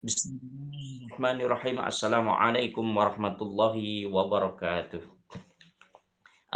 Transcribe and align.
Bismillahirrahmanirrahim. 0.00 1.76
Assalamualaikum 1.76 2.88
warahmatullahi 2.88 4.08
wabarakatuh. 4.08 5.04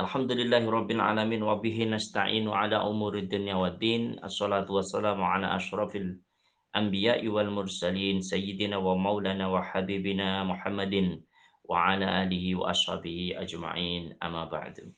Alhamdulillahirabbil 0.01 0.97
alamin 0.97 1.45
wa 1.45 1.61
bihi 1.61 1.85
nasta'inu 1.93 2.57
ala 2.57 2.89
umuri 2.89 3.29
dunya 3.29 3.53
waddin. 3.53 4.17
Assalatu 4.25 4.81
wassalamu 4.81 5.29
ala 5.29 5.61
asyrafil 5.61 6.25
anbiya'i 6.73 7.29
wal 7.29 7.53
mursalin 7.53 8.25
sayyidina 8.25 8.81
wa 8.81 8.97
maulana 8.97 9.53
wa 9.53 9.61
habibina 9.61 10.41
Muhammadin 10.49 11.21
wa 11.69 11.93
ala 11.93 12.25
alihi 12.25 12.57
wa 12.57 12.73
ashabihi 12.73 13.37
ajma'in. 13.37 14.17
Amma 14.25 14.49
ba'du. 14.49 14.89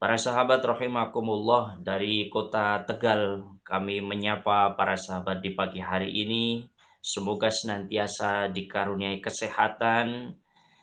Para 0.00 0.16
sahabat 0.16 0.64
rahimakumullah 0.64 1.76
dari 1.76 2.32
kota 2.32 2.88
Tegal 2.88 3.52
kami 3.68 4.00
menyapa 4.00 4.72
para 4.80 4.96
sahabat 4.96 5.44
di 5.44 5.52
pagi 5.52 5.84
hari 5.84 6.08
ini 6.08 6.64
Semoga 7.08 7.48
senantiasa 7.48 8.52
dikaruniai 8.52 9.24
kesehatan 9.24 10.36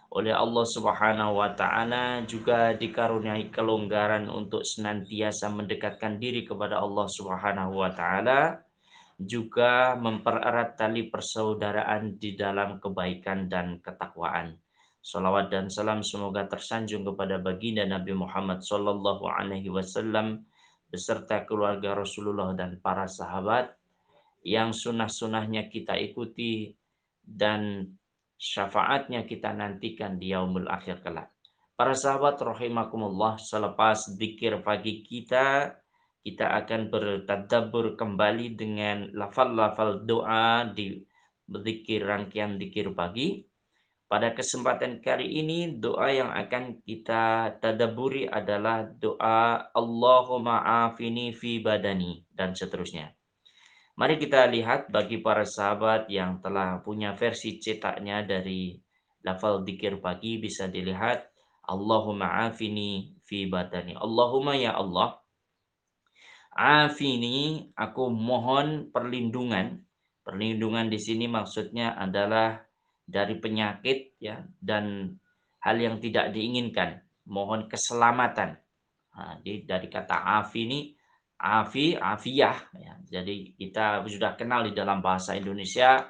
oleh 0.10 0.34
Allah 0.34 0.66
Subhanahu 0.66 1.38
wa 1.38 1.54
taala 1.54 2.26
juga 2.26 2.74
dikaruniai 2.74 3.54
kelonggaran 3.54 4.26
untuk 4.34 4.66
senantiasa 4.66 5.54
mendekatkan 5.54 6.18
diri 6.18 6.42
kepada 6.42 6.82
Allah 6.82 7.06
Subhanahu 7.06 7.78
wa 7.78 7.94
taala 7.94 8.58
juga 9.22 9.94
mempererat 10.02 10.74
tali 10.74 11.14
persaudaraan 11.14 12.18
di 12.18 12.34
dalam 12.34 12.82
kebaikan 12.82 13.46
dan 13.46 13.78
ketakwaan. 13.86 14.58
Salawat 15.06 15.54
dan 15.54 15.70
salam 15.70 16.02
semoga 16.02 16.50
tersanjung 16.50 17.06
kepada 17.06 17.38
baginda 17.38 17.86
Nabi 17.86 18.18
Muhammad 18.18 18.66
Sallallahu 18.66 19.30
Alaihi 19.30 19.70
Wasallam 19.70 20.42
beserta 20.90 21.46
keluarga 21.46 21.94
Rasulullah 21.94 22.58
dan 22.58 22.82
para 22.82 23.06
sahabat 23.06 23.78
yang 24.46 24.78
sunnah-sunnahnya 24.78 25.74
kita 25.74 25.98
ikuti 25.98 26.70
dan 27.26 27.90
syafaatnya 28.38 29.26
kita 29.26 29.50
nantikan 29.58 30.22
di 30.22 30.38
yaumul 30.38 30.70
akhir 30.70 31.02
kelak. 31.02 31.34
Para 31.74 31.98
sahabat 31.98 32.38
rahimakumullah, 32.40 33.42
selepas 33.42 34.16
dikir 34.16 34.62
pagi 34.62 35.02
kita, 35.02 35.74
kita 36.22 36.46
akan 36.62 36.94
bertadabur 36.94 37.98
kembali 37.98 38.54
dengan 38.54 39.10
lafal-lafal 39.18 40.06
doa 40.06 40.70
di 40.72 41.02
berzikir 41.50 42.06
rangkaian 42.06 42.62
dikir 42.62 42.94
pagi. 42.94 43.44
Pada 44.06 44.38
kesempatan 44.38 45.02
kali 45.02 45.42
ini 45.42 45.82
doa 45.82 46.14
yang 46.14 46.30
akan 46.30 46.86
kita 46.86 47.58
tadaburi 47.58 48.30
adalah 48.30 48.86
doa 48.86 49.74
Allahumma 49.74 50.86
afini 50.86 51.34
fi 51.34 51.58
badani 51.58 52.22
dan 52.30 52.54
seterusnya. 52.54 53.15
Mari 53.96 54.20
kita 54.20 54.44
lihat 54.52 54.92
bagi 54.92 55.24
para 55.24 55.48
sahabat 55.48 56.12
yang 56.12 56.44
telah 56.44 56.84
punya 56.84 57.16
versi 57.16 57.64
cetaknya 57.64 58.28
dari 58.28 58.76
lafal 59.24 59.64
dikir 59.64 60.04
pagi 60.04 60.36
bisa 60.36 60.68
dilihat 60.68 61.32
Allahumma 61.64 62.44
afini 62.44 63.16
fi 63.24 63.48
badani. 63.48 63.96
Allahumma 63.96 64.60
ya 64.60 64.76
Allah 64.76 65.16
afini 66.52 67.72
aku 67.72 68.12
mohon 68.12 68.92
perlindungan. 68.92 69.80
Perlindungan 70.28 70.92
di 70.92 71.00
sini 71.00 71.32
maksudnya 71.32 71.96
adalah 71.96 72.60
dari 73.08 73.40
penyakit 73.40 74.20
ya 74.20 74.44
dan 74.60 75.16
hal 75.64 75.80
yang 75.80 76.04
tidak 76.04 76.36
diinginkan. 76.36 77.00
Mohon 77.32 77.72
keselamatan. 77.72 78.60
Nah, 79.16 79.40
dari 79.40 79.88
kata 79.88 80.44
afini 80.44 80.92
afi, 81.40 81.96
afiyah. 81.96 82.58
Ya. 82.76 82.94
Jadi 83.06 83.56
kita 83.56 84.04
sudah 84.08 84.36
kenal 84.36 84.66
di 84.66 84.74
dalam 84.76 85.00
bahasa 85.00 85.36
Indonesia 85.38 86.04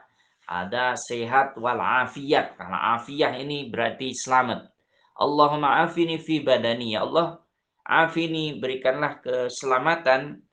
ada 0.46 0.94
sehat 0.98 1.58
wal 1.58 1.82
afiyat. 1.82 2.58
Karena 2.58 2.98
afiyah 2.98 3.34
ini 3.42 3.70
berarti 3.70 4.14
selamat. 4.14 4.70
Allahumma 5.16 5.84
afini 5.84 6.20
fi 6.20 6.44
badani. 6.44 6.94
Ya 6.94 7.08
Allah, 7.08 7.40
afini 7.88 8.60
berikanlah 8.60 9.24
keselamatan 9.24 10.44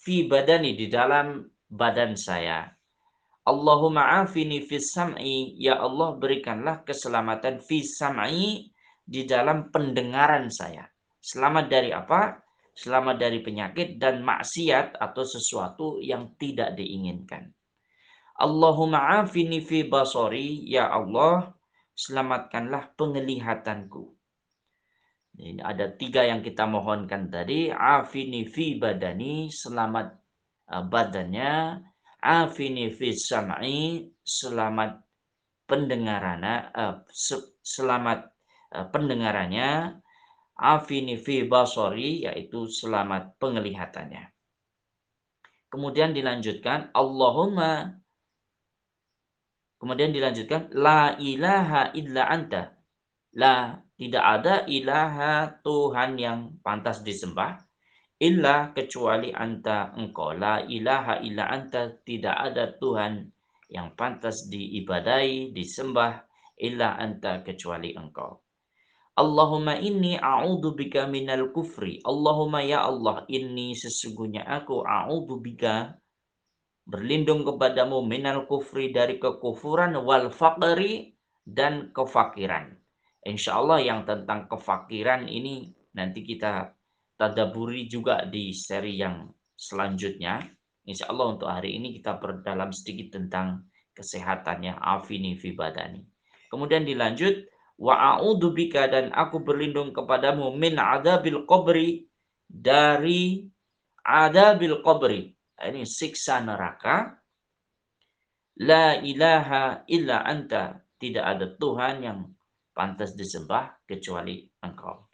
fi 0.00 0.24
badani 0.24 0.72
di 0.72 0.86
dalam 0.88 1.44
badan 1.68 2.16
saya. 2.16 2.64
Allahumma 3.46 4.24
afini 4.24 4.64
fi 4.64 4.80
sam'i. 4.82 5.54
Ya 5.60 5.78
Allah, 5.78 6.16
berikanlah 6.18 6.82
keselamatan 6.82 7.62
fi 7.62 7.84
sam'i 7.84 8.72
di 9.06 9.22
dalam 9.22 9.70
pendengaran 9.70 10.50
saya. 10.50 10.82
Selamat 11.22 11.70
dari 11.70 11.94
apa? 11.94 12.45
Selamat 12.76 13.16
dari 13.16 13.40
penyakit 13.40 13.96
dan 13.96 14.20
maksiat 14.20 15.00
atau 15.00 15.24
sesuatu 15.24 15.96
yang 16.04 16.36
tidak 16.36 16.76
diinginkan. 16.76 17.48
Allahumma 18.36 19.24
afini 19.24 19.64
fi 19.64 19.88
basori, 19.88 20.68
ya 20.68 20.92
Allah, 20.92 21.56
selamatkanlah 21.96 22.92
penglihatanku. 22.92 24.12
Ini 25.40 25.64
ada 25.64 25.88
tiga 25.96 26.28
yang 26.28 26.44
kita 26.44 26.68
mohonkan 26.68 27.32
tadi. 27.32 27.72
Afini 27.72 28.44
fi 28.44 28.76
badani, 28.76 29.48
selamat 29.48 30.12
uh, 30.68 30.84
badannya. 30.84 31.80
Afini 32.20 32.92
fi 32.92 33.16
sam'i, 33.16 34.04
selamat 34.20 35.00
pendengarannya, 35.64 36.72
uh, 36.76 36.94
selamat 37.64 38.32
uh, 38.76 38.86
pendengarannya 38.92 40.00
afini 40.56 41.20
fi 41.20 41.44
basori 41.44 42.24
yaitu 42.24 42.66
selamat 42.68 43.36
penglihatannya. 43.36 44.32
Kemudian 45.68 46.16
dilanjutkan 46.16 46.90
Allahumma 46.96 48.00
Kemudian 49.76 50.08
dilanjutkan 50.08 50.72
la 50.72 51.20
ilaha 51.20 51.92
illa 51.92 52.32
anta. 52.32 52.72
La 53.36 53.76
tidak 54.00 54.24
ada 54.24 54.64
ilaha 54.64 55.60
Tuhan 55.60 56.16
yang 56.16 56.56
pantas 56.64 57.04
disembah 57.04 57.60
illa 58.16 58.72
kecuali 58.72 59.36
anta 59.36 59.92
engkau. 59.92 60.32
La 60.32 60.64
ilaha 60.64 61.20
illa 61.20 61.52
anta 61.52 61.92
tidak 62.08 62.36
ada 62.36 62.72
Tuhan 62.72 63.28
yang 63.68 63.92
pantas 63.92 64.48
diibadai, 64.48 65.52
disembah 65.52 66.24
illa 66.56 66.96
anta 66.96 67.44
kecuali 67.44 67.92
engkau. 67.92 68.45
Allahumma 69.16 69.80
inni 69.80 70.20
a'udhu 70.20 70.76
bika 70.76 71.08
minal 71.08 71.48
kufri. 71.48 72.04
Allahumma 72.04 72.60
ya 72.60 72.84
Allah, 72.84 73.24
inni 73.32 73.72
sesungguhnya 73.72 74.44
aku 74.44 74.84
a'udhu 74.84 75.40
bika 75.40 75.96
berlindung 76.84 77.40
kepadamu 77.42 78.04
minal 78.04 78.44
kufri 78.44 78.92
dari 78.92 79.16
kekufuran 79.16 79.96
wal 80.04 80.28
faqri 80.28 81.16
dan 81.48 81.96
kefakiran. 81.96 82.76
Insya 83.24 83.56
Allah 83.56 83.80
yang 83.80 84.04
tentang 84.04 84.52
kefakiran 84.52 85.26
ini 85.26 85.72
nanti 85.96 86.20
kita 86.20 86.76
tadaburi 87.16 87.88
juga 87.88 88.22
di 88.28 88.52
seri 88.52 89.00
yang 89.00 89.32
selanjutnya. 89.56 90.44
Insya 90.86 91.08
Allah 91.08 91.34
untuk 91.34 91.48
hari 91.48 91.74
ini 91.80 91.96
kita 91.98 92.20
berdalam 92.20 92.70
sedikit 92.70 93.18
tentang 93.18 93.64
kesehatannya 93.96 94.76
afini 94.76 95.34
fi 95.40 95.56
badani. 95.56 96.04
Kemudian 96.52 96.84
dilanjut 96.84 97.55
wa 97.76 98.16
a'udzu 98.16 98.52
bika 98.56 98.88
dan 98.88 99.12
aku 99.12 99.44
berlindung 99.44 99.92
kepadamu 99.92 100.52
min 100.56 100.80
adabil 100.80 101.44
qabri 101.44 102.08
dari 102.48 103.44
adabil 104.00 104.80
qabri. 104.80 105.34
Ini 105.56 105.82
siksa 105.82 106.40
neraka. 106.44 107.16
La 108.62 108.96
ilaha 109.00 109.84
illa 109.88 110.24
anta. 110.24 110.80
Tidak 110.96 111.20
ada 111.20 111.52
Tuhan 111.60 112.00
yang 112.00 112.24
pantas 112.72 113.12
disembah 113.12 113.84
kecuali 113.84 114.48
engkau. 114.64 115.04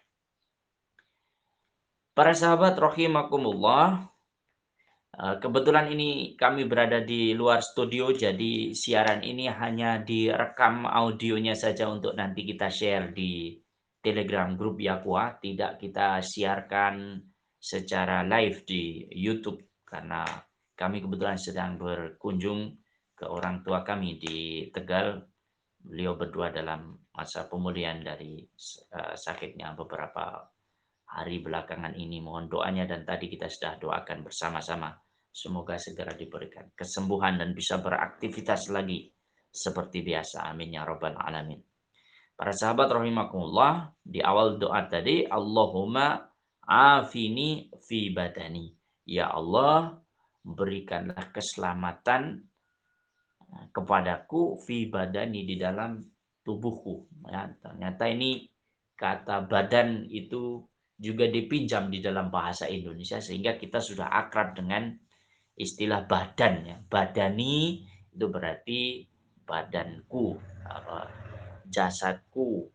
Para 2.15 2.37
sahabat 2.37 2.79
rahimakumullah 2.79 4.12
kebetulan 5.13 5.93
ini 5.93 6.33
kami 6.41 6.65
berada 6.65 7.05
di 7.05 7.37
luar 7.37 7.61
studio, 7.61 8.09
jadi 8.17 8.73
siaran 8.73 9.21
ini 9.21 9.45
hanya 9.45 10.01
direkam 10.01 10.89
audionya 10.89 11.53
saja 11.53 11.89
untuk 11.93 12.17
nanti 12.17 12.49
kita 12.49 12.73
share 12.73 13.13
di 13.13 13.61
Telegram 14.03 14.57
grup 14.57 14.81
Yakwa, 14.83 15.39
tidak 15.39 15.79
kita 15.79 16.19
siarkan 16.25 17.23
secara 17.63 18.27
live 18.27 18.67
di 18.67 19.07
YouTube 19.15 19.63
karena 19.87 20.27
kami 20.75 20.99
kebetulan 20.99 21.39
sedang 21.39 21.79
berkunjung 21.79 22.75
ke 23.15 23.23
orang 23.29 23.63
tua 23.63 23.87
kami 23.87 24.19
di 24.19 24.67
Tegal. 24.75 25.23
Beliau 25.83 26.15
berdua 26.19 26.51
dalam 26.51 26.99
masa 27.15 27.47
pemulihan 27.47 28.03
dari 28.03 28.43
uh, 28.95 29.15
sakitnya 29.15 29.75
beberapa 29.75 30.47
hari 31.13 31.45
belakangan 31.45 31.93
ini. 31.95 32.25
Mohon 32.25 32.49
doanya 32.49 32.85
dan 32.89 33.05
tadi 33.05 33.29
kita 33.29 33.47
sudah 33.49 33.77
doakan 33.77 34.25
bersama-sama. 34.25 34.97
Semoga 35.33 35.81
segera 35.81 36.13
diberikan 36.13 36.73
kesembuhan 36.77 37.41
dan 37.41 37.57
bisa 37.57 37.81
beraktivitas 37.81 38.69
lagi 38.69 39.09
seperti 39.49 40.05
biasa. 40.05 40.49
Amin 40.49 40.77
ya 40.77 40.85
robbal 40.85 41.17
alamin. 41.17 41.61
Para 42.33 42.53
sahabat 42.53 42.89
rahimakumullah, 42.89 43.93
di 44.01 44.21
awal 44.25 44.57
doa 44.57 44.89
tadi 44.89 45.29
Allahumma 45.29 46.21
afini 46.65 47.69
fi 47.85 48.13
badani. 48.13 48.73
Ya 49.05 49.29
Allah, 49.29 50.01
berikanlah 50.43 51.31
keselamatan 51.31 52.49
kepadaku 53.71 54.59
fi 54.65 54.89
badani 54.89 55.45
di 55.45 55.61
dalam 55.61 56.01
tubuhku. 56.43 57.09
Ya, 57.29 57.53
ternyata 57.61 58.09
ini 58.09 58.49
kata 58.97 59.47
badan 59.47 60.09
itu 60.09 60.65
juga 60.99 61.27
dipinjam 61.27 61.89
di 61.91 61.99
dalam 61.99 62.29
bahasa 62.29 62.69
Indonesia 62.69 63.19
sehingga 63.19 63.59
kita 63.59 63.83
sudah 63.83 64.09
akrab 64.11 64.55
dengan 64.55 64.93
istilah 65.57 66.05
badan 66.07 66.55
ya. 66.65 66.77
Badani 66.89 67.87
itu 68.13 68.27
berarti 68.29 68.81
badanku, 69.49 70.37
jasadku, 71.69 72.69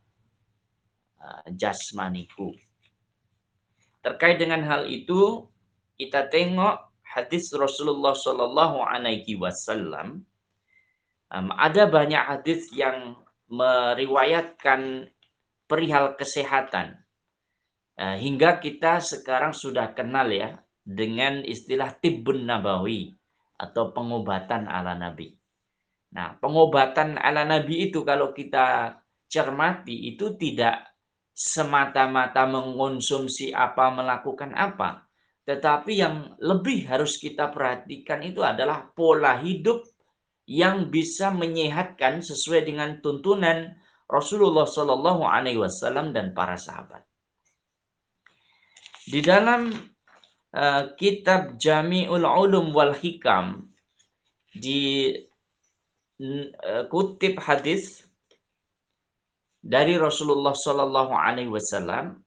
eh, 1.21 1.47
jasmaniku. 1.53 2.53
Terkait 4.01 4.37
dengan 4.41 4.63
hal 4.65 4.89
itu, 4.89 5.45
kita 5.97 6.29
tengok 6.29 6.87
hadis 7.03 7.49
Rasulullah 7.53 8.13
Shallallahu 8.13 8.83
Alaihi 8.85 9.37
Wasallam. 9.37 10.25
ada 11.33 11.83
banyak 11.91 12.23
hadis 12.23 12.71
yang 12.71 13.19
meriwayatkan 13.51 15.11
perihal 15.67 16.15
kesehatan. 16.15 17.03
Eh, 17.97 18.17
hingga 18.21 18.61
kita 18.61 19.01
sekarang 19.01 19.57
sudah 19.57 19.97
kenal 19.97 20.29
ya 20.29 20.53
dengan 20.85 21.41
istilah 21.41 21.97
tibbun 21.97 22.45
nabawi 22.45 23.17
atau 23.57 23.89
pengobatan 23.89 24.69
ala 24.69 24.93
nabi. 24.93 25.33
Nah, 26.13 26.37
pengobatan 26.37 27.17
ala 27.17 27.41
nabi 27.41 27.89
itu 27.89 28.05
kalau 28.05 28.37
kita 28.37 28.93
cermati 29.25 30.13
itu 30.13 30.37
tidak 30.37 30.93
semata-mata 31.33 32.45
mengonsumsi 32.45 33.49
apa, 33.49 33.89
melakukan 33.89 34.53
apa. 34.53 35.09
Tetapi 35.49 35.91
yang 35.97 36.37
lebih 36.37 36.85
harus 36.85 37.17
kita 37.17 37.49
perhatikan 37.49 38.21
itu 38.21 38.45
adalah 38.45 38.93
pola 38.93 39.41
hidup 39.41 39.81
yang 40.45 40.93
bisa 40.93 41.33
menyehatkan 41.33 42.21
sesuai 42.21 42.61
dengan 42.61 43.01
tuntunan 43.01 43.73
Rasulullah 44.05 44.69
Shallallahu 44.69 45.25
Alaihi 45.25 45.59
Wasallam 45.59 46.13
dan 46.13 46.37
para 46.37 46.55
sahabat. 46.61 47.03
Di 49.07 49.23
dalam 49.23 49.71
uh, 50.51 50.83
kitab 50.99 51.55
Jami'ul 51.55 52.27
Ulum 52.27 52.75
wal 52.75 52.91
Hikam 52.91 53.71
di 54.51 55.15
uh, 56.19 56.83
kutip 56.91 57.39
hadis 57.39 58.03
dari 59.63 59.95
Rasulullah 59.95 60.51
Shallallahu 60.51 61.15
Alaihi 61.15 61.47
Wasallam 61.47 62.19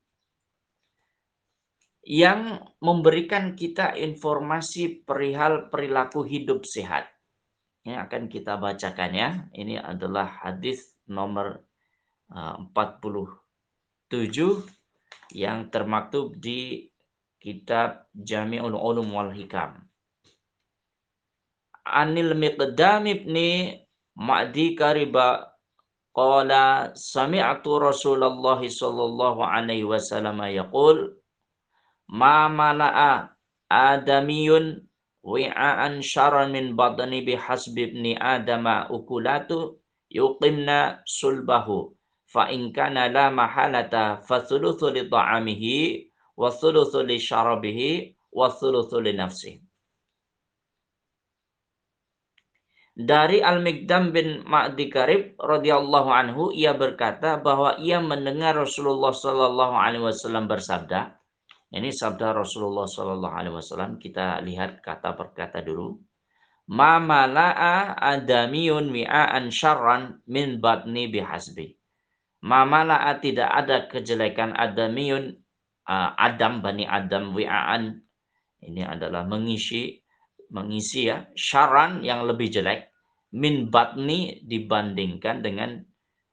yang 2.08 2.64
memberikan 2.80 3.52
kita 3.52 3.92
informasi 3.92 5.04
perihal 5.04 5.68
perilaku 5.68 6.24
hidup 6.24 6.64
sehat. 6.64 7.12
Ini 7.84 7.96
akan 8.08 8.32
kita 8.32 8.56
bacakan 8.56 9.12
ya. 9.12 9.30
Ini 9.52 9.84
adalah 9.84 10.32
hadis 10.48 10.96
nomor 11.04 11.60
47 12.32 12.72
eh, 14.16 14.56
yang 15.32 15.70
termaktub 15.70 16.34
di 16.36 16.90
kitab 17.40 18.10
Jami'ul 18.12 18.76
Ulum 18.76 19.10
wal 19.14 19.32
Hikam. 19.32 19.80
Anil 21.86 22.36
Miqdam 22.36 23.08
ibni 23.08 23.74
Ma'di 24.14 24.76
Kariba 24.76 25.50
Qala 26.10 26.90
sami'tu 26.98 27.78
Rasulullah 27.78 28.58
sallallahu 28.58 29.46
alaihi 29.46 29.86
wasallam 29.86 30.42
yaqul 30.50 31.14
ma 32.10 32.50
mala'a 32.50 33.30
adamiyun 33.70 34.82
wi'an 35.22 36.02
syarran 36.02 36.50
min 36.50 36.74
badani 36.74 37.22
bihasbi 37.22 37.94
ibni 37.94 38.12
adama 38.18 38.90
ukulatu 38.90 39.78
yuqimna 40.10 40.98
sulbahu 41.06 41.94
fa 42.30 42.46
in 42.54 42.70
kana 42.70 43.10
la 43.10 43.26
mahalata 43.34 44.22
fa 44.22 44.46
thuluthu 44.46 44.94
li 44.94 45.10
ta'amihi 45.10 45.78
wa 46.38 46.54
thuluthu 46.54 47.02
li 47.02 47.18
syarabihi 47.18 47.90
wa 48.38 48.46
thuluthu 48.54 49.02
li 49.02 49.12
nafsihi 49.18 49.70
Dari 53.00 53.40
Al-Mikdam 53.40 54.12
bin 54.12 54.44
Ma'di 54.44 54.92
Karib 54.92 55.32
radhiyallahu 55.40 56.10
anhu 56.12 56.42
ia 56.52 56.76
berkata 56.76 57.40
bahwa 57.40 57.80
ia 57.80 57.96
mendengar 57.96 58.52
Rasulullah 58.52 59.08
sallallahu 59.08 59.72
alaihi 59.72 60.04
wasallam 60.04 60.44
bersabda. 60.44 61.16
Ini 61.72 61.88
sabda 61.96 62.36
Rasulullah 62.36 62.84
sallallahu 62.84 63.32
alaihi 63.40 63.56
wasallam. 63.56 63.96
Kita 63.96 64.44
lihat 64.44 64.84
kata 64.84 65.16
per 65.16 65.32
kata 65.32 65.64
dulu. 65.64 65.96
Ma 66.76 67.00
mala'a 67.00 67.96
adamiyun 67.96 68.92
mi'an 68.92 69.48
syarran 69.48 70.20
min 70.28 70.60
batni 70.60 71.08
bihasbi. 71.08 71.79
Ma 72.40 72.64
mala'a 72.64 73.20
tidak 73.20 73.50
ada 73.52 73.84
kejelekan 73.90 74.56
adamiyun 74.56 75.36
Adam 75.90 76.62
bani 76.62 76.86
Adam 76.86 77.34
wi'an 77.36 78.00
ini 78.64 78.84
adalah 78.84 79.26
mengisi 79.26 79.98
mengisi 80.50 81.10
ya 81.10 81.26
syaran 81.34 82.00
yang 82.04 82.24
lebih 82.24 82.48
jelek 82.48 82.90
min 83.34 83.70
batni 83.70 84.42
dibandingkan 84.42 85.42
dengan 85.42 85.78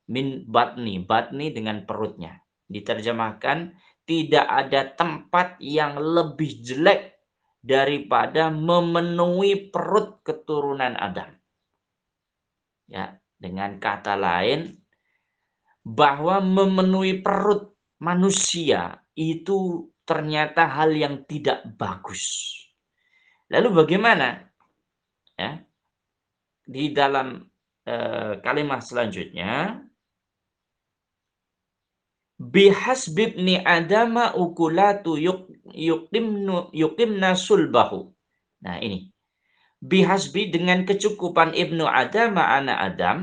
min 0.09 0.47
batni, 0.47 1.03
batni 1.03 1.53
dengan 1.53 1.83
perutnya. 1.83 2.39
Diterjemahkan 2.67 3.75
tidak 4.07 4.45
ada 4.47 4.81
tempat 4.95 5.59
yang 5.59 5.99
lebih 5.99 6.63
jelek 6.63 7.19
daripada 7.59 8.47
memenuhi 8.47 9.67
perut 9.67 10.23
keturunan 10.23 10.95
Adam. 10.95 11.35
Ya, 12.87 13.19
dengan 13.35 13.77
kata 13.83 14.15
lain 14.15 14.76
bahwa 15.87 16.43
memenuhi 16.43 17.23
perut 17.23 17.71
manusia 18.03 18.99
itu 19.15 19.87
ternyata 20.03 20.67
hal 20.67 20.91
yang 20.91 21.23
tidak 21.23 21.63
bagus. 21.79 22.51
Lalu 23.47 23.87
bagaimana? 23.87 24.43
Ya, 25.39 25.63
di 26.67 26.91
dalam 26.91 27.47
uh, 27.87 28.33
kalimat 28.43 28.83
selanjutnya 28.83 29.79
bihasbibni 32.35 33.63
adama 33.63 34.35
ukulatu 34.35 35.15
yuqimnu 35.71 36.75
yuqimna 36.75 37.33
sulbahu. 37.33 38.11
Nah 38.61 38.77
ini. 38.83 39.07
Bihasbi 39.77 40.49
dengan 40.49 40.89
kecukupan 40.89 41.53
ibnu 41.53 41.85
adama 41.85 42.49
anak 42.57 42.77
Adam. 42.81 43.17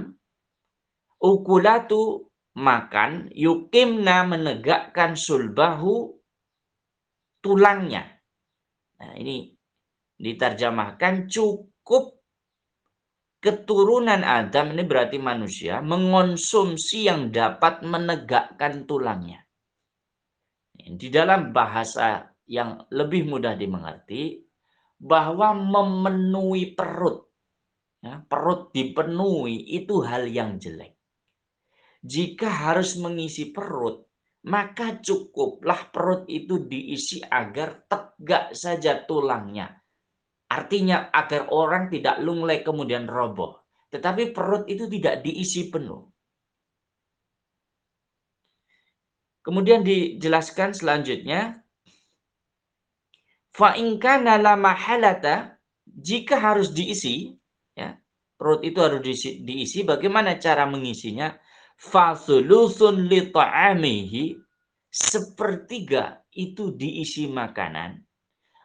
Ukulatu 1.19 2.31
makan. 2.55 3.31
Yuqimna 3.35 4.27
menegakkan 4.27 5.19
sulbahu 5.19 6.15
tulangnya. 7.43 8.09
Nah 9.03 9.13
ini 9.19 9.53
diterjemahkan 10.17 11.27
cukup 11.29 12.15
keturunan 13.45 14.25
Adam 14.25 14.73
ini 14.73 14.89
berarti 14.89 15.21
manusia 15.21 15.85
mengonsumsi 15.85 17.05
yang 17.05 17.29
dapat 17.29 17.85
menegakkan 17.85 18.89
tulangnya. 18.89 19.45
Di 20.75 21.13
dalam 21.13 21.53
bahasa 21.53 22.33
yang 22.49 22.89
lebih 22.89 23.29
mudah 23.29 23.53
dimengerti 23.53 24.41
bahwa 24.97 25.53
memenuhi 25.53 26.73
perut, 26.73 27.29
ya, 28.01 28.25
perut 28.25 28.73
dipenuhi 28.73 29.77
itu 29.77 30.01
hal 30.01 30.25
yang 30.29 30.57
jelek. 30.57 30.94
Jika 32.05 32.53
harus 32.53 33.01
mengisi 33.01 33.49
perut, 33.49 34.05
maka 34.45 35.01
cukuplah 35.01 35.89
perut 35.89 36.29
itu 36.29 36.61
diisi 36.61 37.25
agar 37.25 37.89
tegak 37.89 38.53
saja 38.53 39.01
tulangnya 39.09 39.73
Artinya 40.55 41.11
agar 41.11 41.51
orang 41.51 41.91
tidak 41.91 42.23
lunglai 42.23 42.63
kemudian 42.63 43.11
roboh. 43.11 43.59
Tetapi 43.91 44.31
perut 44.31 44.71
itu 44.71 44.87
tidak 44.87 45.27
diisi 45.27 45.67
penuh. 45.67 46.07
Kemudian 49.43 49.83
dijelaskan 49.83 50.71
selanjutnya. 50.71 51.59
Fa'inka 53.51 54.23
la 54.23 54.55
mahalata. 54.55 55.59
Jika 55.85 56.39
harus 56.39 56.71
diisi. 56.71 57.35
ya 57.75 57.99
Perut 58.39 58.63
itu 58.63 58.79
harus 58.79 59.03
diisi, 59.03 59.43
diisi. 59.43 59.83
Bagaimana 59.83 60.39
cara 60.39 60.71
mengisinya? 60.71 61.35
Fasulusun 61.85 63.05
li 63.05 63.29
ta'amihi. 63.29 64.25
Sepertiga 64.89 66.23
itu 66.33 66.73
diisi 66.73 67.27
makanan. 67.29 67.99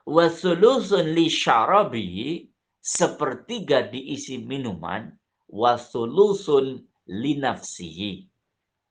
Wasulusun 0.07 1.11
li 1.11 1.27
syarabi 1.27 2.45
sepertiga 2.79 3.83
diisi 3.89 4.39
minuman. 4.39 5.09
Wasulusun 5.49 6.79
li 7.11 7.33
nafsihi. 7.35 8.23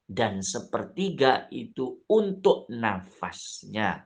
Dan 0.09 0.41
sepertiga 0.41 1.47
itu 1.53 2.05
untuk 2.09 2.69
nafasnya. 2.73 4.03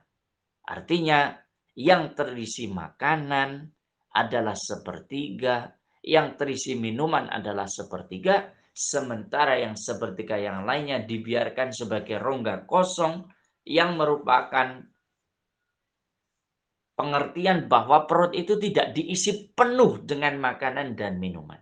Artinya 0.63 1.31
yang 1.79 2.11
terisi 2.15 2.67
makanan 2.71 3.65
adalah 4.13 4.55
sepertiga. 4.55 5.67
Yang 6.03 6.27
terisi 6.35 6.75
minuman 6.75 7.31
adalah 7.31 7.63
sepertiga, 7.63 8.43
sementara 8.73 9.61
yang 9.61 9.77
sepertiga 9.77 10.35
yang 10.35 10.65
lainnya 10.65 11.05
dibiarkan 11.05 11.69
sebagai 11.69 12.17
rongga 12.17 12.65
kosong 12.65 13.29
yang 13.63 13.95
merupakan 13.95 14.81
pengertian 16.97 17.69
bahwa 17.69 18.09
perut 18.09 18.33
itu 18.33 18.57
tidak 18.57 18.97
diisi 18.97 19.53
penuh 19.53 20.01
dengan 20.01 20.41
makanan 20.41 20.97
dan 20.97 21.21
minuman. 21.21 21.61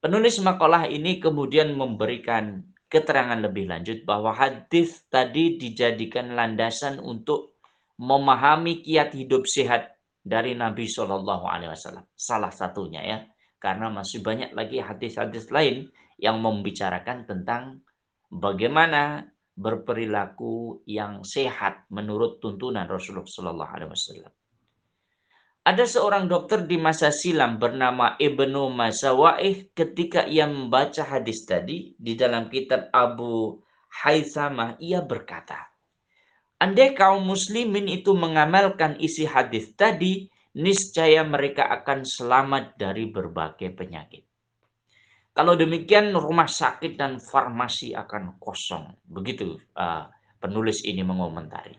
Penulis 0.00 0.40
makalah 0.40 0.88
ini 0.88 1.20
kemudian 1.20 1.76
memberikan 1.76 2.64
keterangan 2.88 3.38
lebih 3.38 3.68
lanjut 3.68 4.02
bahwa 4.02 4.32
hadis 4.32 5.04
tadi 5.12 5.60
dijadikan 5.60 6.32
landasan 6.32 6.98
untuk 6.98 7.60
memahami 8.00 8.80
kiat 8.80 9.12
hidup 9.12 9.44
sehat 9.44 9.94
dari 10.24 10.56
Nabi 10.56 10.88
Shallallahu 10.88 11.44
Alaihi 11.44 11.70
Wasallam. 11.70 12.08
Salah 12.16 12.48
satunya 12.48 13.04
ya, 13.04 13.18
karena 13.60 13.92
masih 13.92 14.24
banyak 14.24 14.56
lagi 14.56 14.80
hadis-hadis 14.80 15.52
lain 15.52 15.92
yang 16.16 16.40
membicarakan 16.40 17.28
tentang 17.28 17.84
bagaimana 18.32 19.28
berperilaku 19.60 20.80
yang 20.88 21.20
sehat 21.20 21.84
menurut 21.92 22.40
tuntunan 22.40 22.88
Rasulullah 22.88 23.28
Shallallahu 23.28 23.72
Alaihi 23.76 23.92
Wasallam. 23.92 24.32
Ada 25.60 25.84
seorang 25.84 26.24
dokter 26.24 26.64
di 26.64 26.80
masa 26.80 27.12
silam 27.12 27.60
bernama 27.60 28.16
Ibnu 28.16 28.72
Masawaih 28.72 29.68
ketika 29.76 30.24
ia 30.24 30.48
membaca 30.48 31.04
hadis 31.04 31.44
tadi 31.44 31.92
di 32.00 32.16
dalam 32.16 32.48
kitab 32.48 32.88
Abu 32.96 33.60
Haythamah 33.92 34.80
ia 34.80 35.04
berkata, 35.04 35.68
Andai 36.56 36.96
kaum 36.96 37.28
muslimin 37.28 37.88
itu 37.92 38.16
mengamalkan 38.16 38.96
isi 39.00 39.28
hadis 39.28 39.72
tadi, 39.76 40.32
niscaya 40.56 41.22
mereka 41.22 41.68
akan 41.70 42.02
selamat 42.02 42.74
dari 42.74 43.06
berbagai 43.10 43.70
penyakit. 43.74 44.24
Kalau 45.30 45.54
demikian 45.54 46.10
rumah 46.16 46.50
sakit 46.50 46.98
dan 46.98 47.22
farmasi 47.22 47.94
akan 47.94 48.36
kosong. 48.42 48.90
Begitu 49.06 49.56
uh, 49.78 50.10
penulis 50.42 50.82
ini 50.82 51.06
mengomentari. 51.06 51.78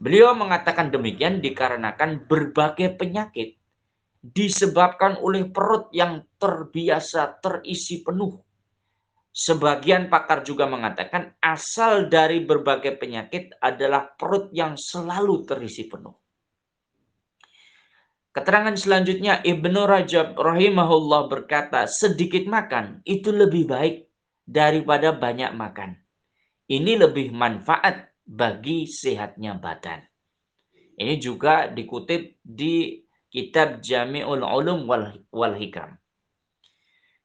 Beliau 0.00 0.34
mengatakan 0.34 0.90
demikian 0.90 1.38
dikarenakan 1.38 2.26
berbagai 2.26 2.98
penyakit 2.98 3.60
disebabkan 4.20 5.16
oleh 5.22 5.48
perut 5.48 5.88
yang 5.94 6.24
terbiasa 6.36 7.40
terisi 7.40 8.04
penuh 8.04 8.36
Sebagian 9.30 10.10
pakar 10.10 10.42
juga 10.42 10.66
mengatakan 10.66 11.38
asal 11.38 12.10
dari 12.10 12.42
berbagai 12.42 12.98
penyakit 12.98 13.54
adalah 13.62 14.10
perut 14.18 14.50
yang 14.50 14.74
selalu 14.74 15.46
terisi 15.46 15.86
penuh. 15.86 16.10
Keterangan 18.30 18.78
selanjutnya 18.78 19.42
Ibnu 19.42 19.90
Rajab 19.90 20.38
rahimahullah 20.38 21.26
berkata, 21.26 21.90
sedikit 21.90 22.46
makan 22.46 23.02
itu 23.02 23.34
lebih 23.34 23.66
baik 23.66 24.06
daripada 24.46 25.10
banyak 25.10 25.50
makan. 25.50 25.98
Ini 26.70 26.94
lebih 27.02 27.34
manfaat 27.34 28.14
bagi 28.22 28.86
sehatnya 28.86 29.58
badan. 29.58 30.06
Ini 30.94 31.18
juga 31.18 31.66
dikutip 31.66 32.38
di 32.46 33.02
kitab 33.26 33.82
Jami'ul 33.82 34.46
Ulum 34.46 34.86
wal, 34.86 35.26
wal 35.34 35.58
Hikam. 35.58 35.98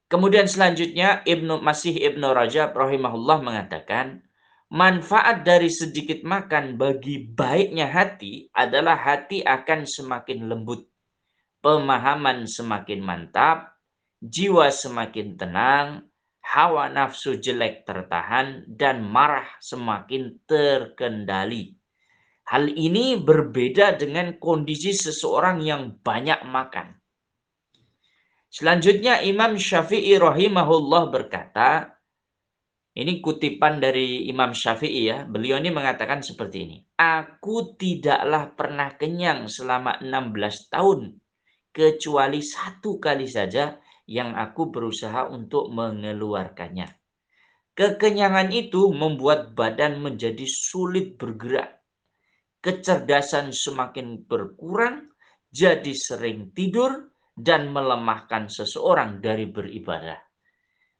Kemudian 0.09 0.49
selanjutnya 0.49 1.21
Ibnu 1.21 1.61
Masih 1.61 1.93
Ibnu 1.97 2.33
Rajab 2.33 2.73
rahimahullah 2.73 3.45
mengatakan 3.45 4.25
manfaat 4.73 5.45
dari 5.45 5.69
sedikit 5.69 6.25
makan 6.25 6.77
bagi 6.77 7.29
baiknya 7.29 7.89
hati 7.89 8.49
adalah 8.53 8.97
hati 8.97 9.45
akan 9.45 9.85
semakin 9.85 10.49
lembut, 10.49 10.89
pemahaman 11.65 12.45
semakin 12.45 13.01
mantap, 13.01 13.73
jiwa 14.21 14.69
semakin 14.69 15.33
tenang, 15.33 16.05
hawa 16.45 16.93
nafsu 16.93 17.41
jelek 17.41 17.89
tertahan 17.89 18.69
dan 18.69 19.01
marah 19.01 19.49
semakin 19.57 20.37
terkendali. 20.45 21.73
Hal 22.45 22.69
ini 22.69 23.17
berbeda 23.17 23.97
dengan 23.97 24.37
kondisi 24.37 24.93
seseorang 24.93 25.65
yang 25.65 25.97
banyak 26.05 26.45
makan. 26.45 26.93
Selanjutnya 28.53 29.25
Imam 29.25 29.57
Syafi'i 29.57 30.21
rahimahullah 30.21 31.09
berkata, 31.09 31.97
ini 32.93 33.25
kutipan 33.25 33.81
dari 33.81 34.29
Imam 34.29 34.53
Syafi'i 34.53 35.09
ya, 35.09 35.25
beliau 35.25 35.57
ini 35.57 35.73
mengatakan 35.73 36.21
seperti 36.21 36.57
ini. 36.61 36.77
Aku 36.93 37.73
tidaklah 37.73 38.53
pernah 38.53 38.93
kenyang 38.93 39.49
selama 39.49 39.97
16 39.99 40.71
tahun, 40.71 41.24
kecuali 41.75 42.39
satu 42.39 42.95
kali 43.03 43.27
saja 43.27 43.75
yang 44.07 44.31
aku 44.31 44.71
berusaha 44.71 45.27
untuk 45.27 45.67
mengeluarkannya. 45.75 46.87
Kekenyangan 47.75 48.55
itu 48.55 48.87
membuat 48.95 49.51
badan 49.51 49.99
menjadi 49.99 50.47
sulit 50.47 51.19
bergerak. 51.19 51.83
Kecerdasan 52.63 53.51
semakin 53.51 54.23
berkurang, 54.23 55.11
jadi 55.51 55.91
sering 55.91 56.55
tidur, 56.55 57.11
dan 57.35 57.67
melemahkan 57.75 58.47
seseorang 58.47 59.19
dari 59.19 59.51
beribadah. 59.51 60.15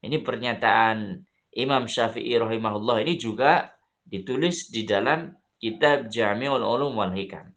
Ini 0.04 0.20
pernyataan 0.20 1.24
Imam 1.56 1.88
Syafi'i 1.88 2.36
rahimahullah 2.36 3.00
ini 3.00 3.16
juga 3.16 3.72
ditulis 4.04 4.68
di 4.68 4.84
dalam 4.84 5.32
kitab 5.56 6.12
Jami'ul 6.12 6.60
Ulum 6.60 7.00
wal 7.00 7.16
Hikam. 7.16 7.55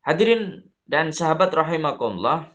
Hadirin 0.00 0.64
dan 0.88 1.12
sahabat 1.12 1.52
rahimakumullah, 1.52 2.48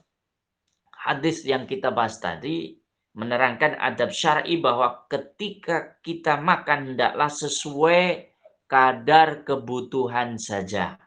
hadis 0.89 1.45
yang 1.45 1.69
kita 1.69 1.93
bahas 1.93 2.17
tadi 2.17 2.73
menerangkan 3.15 3.77
adab 3.79 4.11
syar'i 4.11 4.59
bahwa 4.59 5.07
ketika 5.07 6.01
kita 6.03 6.41
makan 6.41 6.93
hendaklah 6.93 7.31
sesuai 7.31 8.33
kadar 8.65 9.45
kebutuhan 9.45 10.35
saja. 10.41 10.99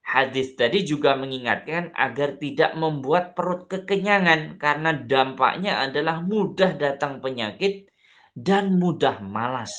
Hadis 0.00 0.58
tadi 0.58 0.82
juga 0.82 1.14
mengingatkan 1.14 1.94
agar 1.94 2.34
tidak 2.40 2.74
membuat 2.74 3.38
perut 3.38 3.70
kekenyangan 3.70 4.58
karena 4.58 4.90
dampaknya 4.94 5.86
adalah 5.86 6.18
mudah 6.18 6.74
datang 6.74 7.22
penyakit 7.22 7.86
dan 8.34 8.74
mudah 8.74 9.22
malas. 9.22 9.70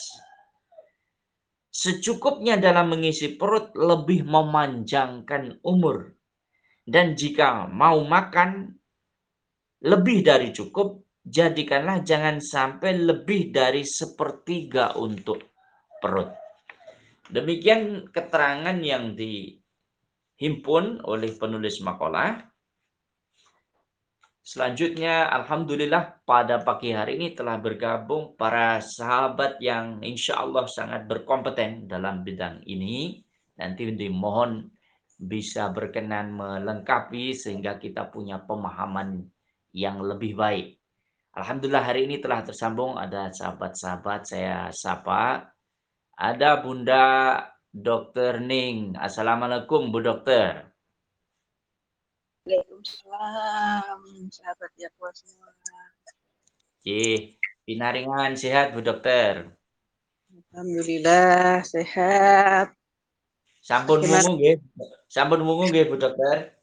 Secukupnya 1.72 2.60
dalam 2.60 2.92
mengisi 2.92 3.40
perut 3.40 3.72
lebih 3.80 4.28
memanjangkan 4.28 5.64
umur. 5.64 6.12
Dan 6.84 7.16
jika 7.16 7.72
mau 7.72 8.04
makan 8.04 8.76
lebih 9.88 10.22
dari 10.22 10.52
cukup, 10.52 11.00
jadikanlah 11.24 12.04
jangan 12.04 12.44
sampai 12.44 13.00
lebih 13.00 13.56
dari 13.56 13.88
sepertiga 13.88 15.00
untuk 15.00 15.40
perut. 16.04 16.36
Demikian 17.32 18.12
keterangan 18.12 18.76
yang 18.84 19.16
di 19.16 19.62
dihimpun 20.42 21.06
oleh 21.06 21.38
penulis 21.38 21.86
makalah. 21.86 22.42
Selanjutnya, 24.42 25.30
Alhamdulillah 25.30 26.26
pada 26.26 26.66
pagi 26.66 26.90
hari 26.90 27.22
ini 27.22 27.38
telah 27.38 27.62
bergabung 27.62 28.34
para 28.34 28.82
sahabat 28.82 29.62
yang 29.62 30.02
insya 30.02 30.42
Allah 30.42 30.66
sangat 30.66 31.06
berkompeten 31.06 31.86
dalam 31.86 32.26
bidang 32.26 32.66
ini. 32.66 33.22
Nanti 33.62 33.86
dimohon 33.94 34.66
bisa 35.22 35.70
berkenan 35.70 36.34
melengkapi 36.34 37.38
sehingga 37.38 37.78
kita 37.78 38.10
punya 38.10 38.42
pemahaman 38.42 39.22
yang 39.78 40.02
lebih 40.02 40.34
baik. 40.34 40.82
Alhamdulillah 41.38 41.86
hari 41.86 42.10
ini 42.10 42.18
telah 42.18 42.42
tersambung 42.42 42.98
ada 42.98 43.30
sahabat-sahabat 43.30 44.26
saya 44.26 44.74
sapa. 44.74 45.54
Ada 46.18 46.66
Bunda 46.66 47.06
Dokter 47.70 48.42
Ning. 48.42 48.98
Assalamualaikum 48.98 49.94
Bu 49.94 50.02
Dokter. 50.02 50.71
Waalaikumsalam, 52.42 54.02
sahabat 54.34 54.72
ya 54.74 54.90
semua. 55.14 55.54
Oke, 56.82 57.38
pinaringan 57.70 58.34
sehat 58.34 58.74
Bu 58.74 58.82
Dokter. 58.82 59.54
Alhamdulillah 60.50 61.62
sehat. 61.62 62.74
Sampun 63.62 64.02
mungu 64.10 64.42
nggih. 64.42 64.58
Sampun 65.06 65.46
mungu 65.46 65.70
nggih 65.70 65.86
Bu 65.86 66.02
Dokter. 66.02 66.58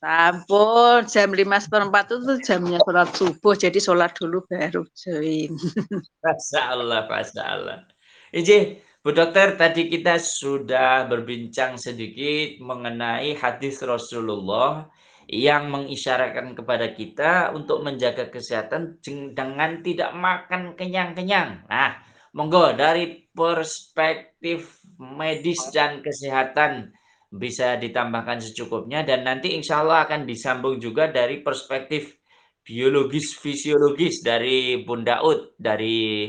Sampun 0.00 1.04
jam 1.04 1.36
lima 1.36 1.60
seperempat 1.60 2.08
itu 2.08 2.40
jamnya 2.48 2.80
sholat 2.80 3.12
subuh 3.12 3.52
jadi 3.52 3.76
sholat 3.84 4.16
dulu 4.16 4.40
baru 4.48 4.88
join. 4.96 5.52
Masya 6.24 6.60
Allah, 6.72 7.04
Masya 7.04 7.42
Allah. 7.44 7.84
Iji, 8.32 8.80
Bu 9.04 9.12
Dokter, 9.12 9.60
tadi 9.60 9.92
kita 9.92 10.16
sudah 10.16 11.04
berbincang 11.04 11.76
sedikit 11.76 12.64
mengenai 12.64 13.36
hadis 13.36 13.84
Rasulullah 13.84 14.88
yang 15.30 15.70
mengisyaratkan 15.70 16.54
kepada 16.58 16.92
kita 16.92 17.54
untuk 17.54 17.82
menjaga 17.84 18.28
kesehatan 18.28 18.98
dengan 19.32 19.80
tidak 19.84 20.10
makan 20.14 20.74
kenyang-kenyang. 20.74 21.66
Nah, 21.66 21.98
monggo 22.34 22.74
dari 22.74 23.28
perspektif 23.32 24.82
medis 24.98 25.60
dan 25.70 26.00
kesehatan 26.00 26.92
bisa 27.32 27.80
ditambahkan 27.80 28.44
secukupnya 28.44 29.00
dan 29.08 29.24
nanti 29.24 29.56
insya 29.56 29.80
Allah 29.80 30.04
akan 30.04 30.28
disambung 30.28 30.76
juga 30.76 31.08
dari 31.08 31.40
perspektif 31.40 32.12
biologis 32.60 33.34
fisiologis 33.40 34.20
dari 34.20 34.84
Bunda 34.84 35.24
Ut 35.24 35.56
dari 35.56 36.28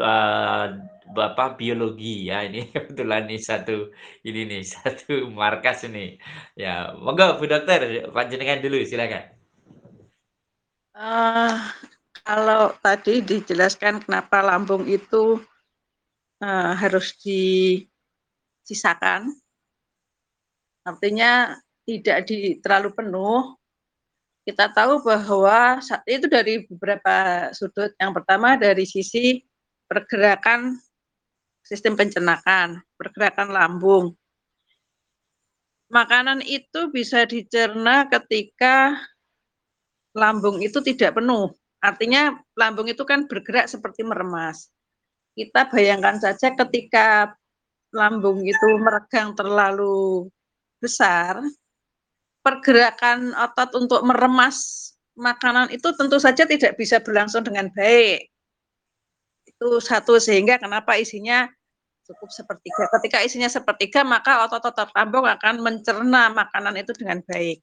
uh, 0.00 0.66
Bapak 1.06 1.54
biologi 1.60 2.26
ya 2.26 2.42
ini 2.42 2.66
kebetulan 2.74 3.30
nih 3.30 3.38
satu 3.38 3.94
ini 4.26 4.42
nih 4.50 4.62
satu 4.74 5.30
markas 5.30 5.86
ini 5.86 6.18
ya 6.58 6.98
monggo 6.98 7.38
Bu 7.38 7.46
Dokter 7.46 8.10
panjenengan 8.10 8.62
dulu 8.62 8.82
silakan. 8.82 9.30
Uh, 10.96 11.60
kalau 12.24 12.72
tadi 12.80 13.20
dijelaskan 13.20 14.00
kenapa 14.02 14.40
lambung 14.40 14.88
itu 14.88 15.44
uh, 16.40 16.72
harus 16.72 17.12
disisakan, 17.22 19.28
artinya 20.82 21.60
tidak 21.86 22.26
di 22.26 22.58
terlalu 22.58 22.90
penuh. 22.96 23.54
Kita 24.46 24.70
tahu 24.70 25.02
bahwa 25.02 25.82
itu 26.06 26.26
dari 26.30 26.62
beberapa 26.70 27.50
sudut. 27.50 27.90
Yang 27.98 28.22
pertama 28.22 28.54
dari 28.54 28.86
sisi 28.86 29.42
pergerakan 29.90 30.78
sistem 31.66 31.98
pencernaan, 31.98 32.78
pergerakan 32.94 33.50
lambung. 33.50 34.14
Makanan 35.90 36.42
itu 36.46 36.90
bisa 36.94 37.26
dicerna 37.26 38.06
ketika 38.06 38.94
lambung 40.14 40.62
itu 40.62 40.78
tidak 40.82 41.18
penuh. 41.18 41.50
Artinya 41.82 42.38
lambung 42.54 42.86
itu 42.86 43.02
kan 43.02 43.26
bergerak 43.26 43.66
seperti 43.66 44.06
meremas. 44.06 44.70
Kita 45.34 45.68
bayangkan 45.68 46.22
saja 46.22 46.54
ketika 46.54 47.34
lambung 47.94 48.42
itu 48.46 48.68
meregang 48.78 49.34
terlalu 49.36 50.26
besar, 50.80 51.38
pergerakan 52.42 53.34
otot 53.34 53.70
untuk 53.74 54.00
meremas 54.06 54.90
makanan 55.18 55.72
itu 55.72 55.90
tentu 55.96 56.20
saja 56.22 56.46
tidak 56.46 56.78
bisa 56.78 57.02
berlangsung 57.02 57.42
dengan 57.42 57.68
baik. 57.74 58.30
Itu 59.56 59.80
satu 59.80 60.20
sehingga 60.20 60.60
kenapa 60.60 61.00
isinya 61.00 61.48
cukup 62.06 62.30
sepertiga. 62.30 62.86
Ketika 62.92 63.18
isinya 63.26 63.50
sepertiga, 63.50 64.06
maka 64.06 64.46
otot-otot 64.46 64.94
lambung 64.94 65.26
akan 65.26 65.64
mencerna 65.64 66.30
makanan 66.30 66.78
itu 66.78 66.92
dengan 66.94 67.18
baik. 67.26 67.58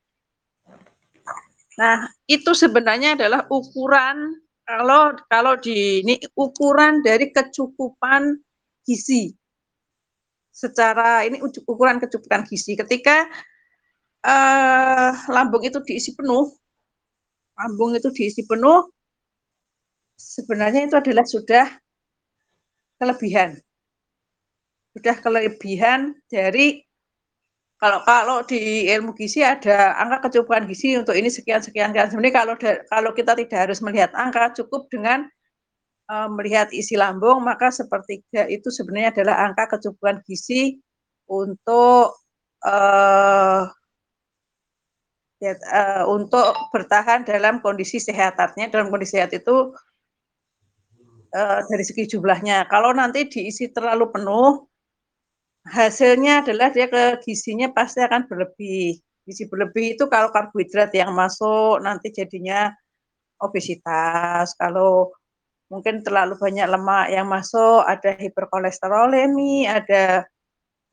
Nah, 1.80 2.06
itu 2.30 2.52
sebenarnya 2.54 3.18
adalah 3.18 3.50
ukuran 3.50 4.38
kalau 4.64 5.18
kalau 5.28 5.54
di 5.58 6.06
ini 6.06 6.22
ukuran 6.38 7.02
dari 7.02 7.34
kecukupan 7.34 8.38
gizi. 8.86 9.34
Secara 10.54 11.26
ini 11.26 11.42
ukuran 11.42 11.98
kecukupan 11.98 12.46
gizi. 12.46 12.78
Ketika 12.78 13.26
uh, 14.22 15.12
lambung 15.34 15.66
itu 15.66 15.82
diisi 15.82 16.14
penuh, 16.14 16.54
lambung 17.58 17.98
itu 17.98 18.14
diisi 18.14 18.46
penuh, 18.46 18.86
sebenarnya 20.14 20.86
itu 20.86 20.96
adalah 20.96 21.26
sudah 21.26 21.66
kelebihan. 23.04 23.60
Sudah 24.96 25.20
kelebihan 25.20 26.16
dari 26.32 26.88
kalau 27.84 28.00
kalau 28.08 28.38
di 28.48 28.88
ilmu 28.88 29.12
gizi 29.12 29.44
ada 29.44 29.92
angka 30.00 30.32
kecukupan 30.32 30.64
gizi 30.72 30.96
untuk 30.96 31.20
ini 31.20 31.28
sekian 31.28 31.60
sekian 31.60 31.92
sekian. 31.92 32.08
Sebenarnya 32.08 32.36
kalau 32.40 32.56
kalau 32.88 33.12
kita 33.12 33.36
tidak 33.36 33.68
harus 33.68 33.84
melihat 33.84 34.16
angka, 34.16 34.56
cukup 34.56 34.88
dengan 34.88 35.28
uh, 36.08 36.32
melihat 36.32 36.72
isi 36.72 36.96
lambung, 36.96 37.44
maka 37.44 37.76
sepertiga 37.76 38.48
itu 38.48 38.72
sebenarnya 38.72 39.20
adalah 39.20 39.36
angka 39.52 39.76
kecukupan 39.76 40.24
gizi 40.24 40.80
untuk 41.28 42.16
uh, 42.64 43.68
ya, 45.44 45.54
uh, 45.76 46.08
untuk 46.08 46.56
bertahan 46.72 47.28
dalam 47.28 47.60
kondisi 47.60 48.00
sehat. 48.00 48.40
Dalam 48.40 48.88
kondisi 48.88 49.20
sehat 49.20 49.36
itu 49.36 49.76
uh, 51.34 51.60
dari 51.68 51.84
segi 51.84 52.06
jumlahnya. 52.16 52.70
Kalau 52.70 52.94
nanti 52.94 53.28
diisi 53.28 53.70
terlalu 53.74 54.14
penuh, 54.14 54.64
hasilnya 55.68 56.46
adalah 56.46 56.70
dia 56.70 56.88
ke 56.88 57.20
gizinya 57.26 57.74
pasti 57.74 58.00
akan 58.06 58.30
berlebih. 58.30 59.02
Gizi 59.24 59.48
berlebih 59.48 59.96
itu 59.96 60.06
kalau 60.12 60.30
karbohidrat 60.36 60.92
yang 60.96 61.16
masuk 61.16 61.80
nanti 61.82 62.12
jadinya 62.12 62.72
obesitas. 63.40 64.56
Kalau 64.60 65.16
mungkin 65.72 66.04
terlalu 66.04 66.36
banyak 66.38 66.68
lemak 66.68 67.08
yang 67.10 67.28
masuk, 67.32 67.88
ada 67.88 68.14
hiperkolesterolemi, 68.20 69.66
ada 69.66 70.28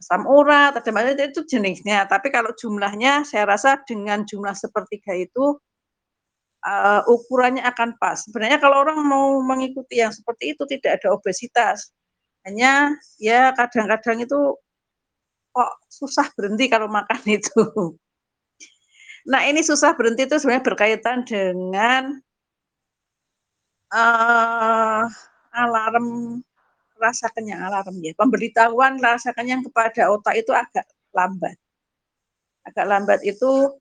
asam 0.00 0.24
urat, 0.24 0.72
ada 0.79 0.90
macam 0.94 1.12
itu 1.12 1.44
jenisnya. 1.44 2.09
Tapi 2.09 2.33
kalau 2.33 2.55
jumlahnya, 2.57 3.29
saya 3.29 3.44
rasa 3.44 3.83
dengan 3.85 4.24
jumlah 4.24 4.57
sepertiga 4.57 5.12
itu 5.12 5.61
uh, 6.64 7.03
ukurannya 7.09 7.64
akan 7.64 7.96
pas. 7.96 8.25
Sebenarnya 8.25 8.61
kalau 8.61 8.85
orang 8.85 9.01
mau 9.05 9.40
mengikuti 9.40 10.01
yang 10.01 10.12
seperti 10.12 10.57
itu 10.57 10.62
tidak 10.68 11.01
ada 11.01 11.12
obesitas, 11.16 11.92
hanya 12.44 12.96
ya 13.20 13.53
kadang-kadang 13.53 14.25
itu 14.25 14.57
kok 15.51 15.73
susah 15.90 16.31
berhenti 16.37 16.70
kalau 16.70 16.88
makan 16.88 17.20
itu. 17.38 17.96
Nah 19.29 19.44
ini 19.44 19.61
susah 19.61 19.92
berhenti 19.92 20.25
itu 20.25 20.37
sebenarnya 20.40 20.64
berkaitan 20.64 21.18
dengan 21.29 22.16
uh, 23.92 25.05
alarm 25.53 26.40
rasa 27.01 27.29
kenyang 27.33 27.61
alarm 27.64 27.96
ya. 28.01 28.12
Pemberitahuan 28.16 29.01
rasa 29.01 29.33
kenyang 29.37 29.64
kepada 29.64 30.09
otak 30.12 30.37
itu 30.40 30.53
agak 30.53 30.85
lambat. 31.12 31.57
Agak 32.64 32.87
lambat 32.88 33.20
itu 33.25 33.80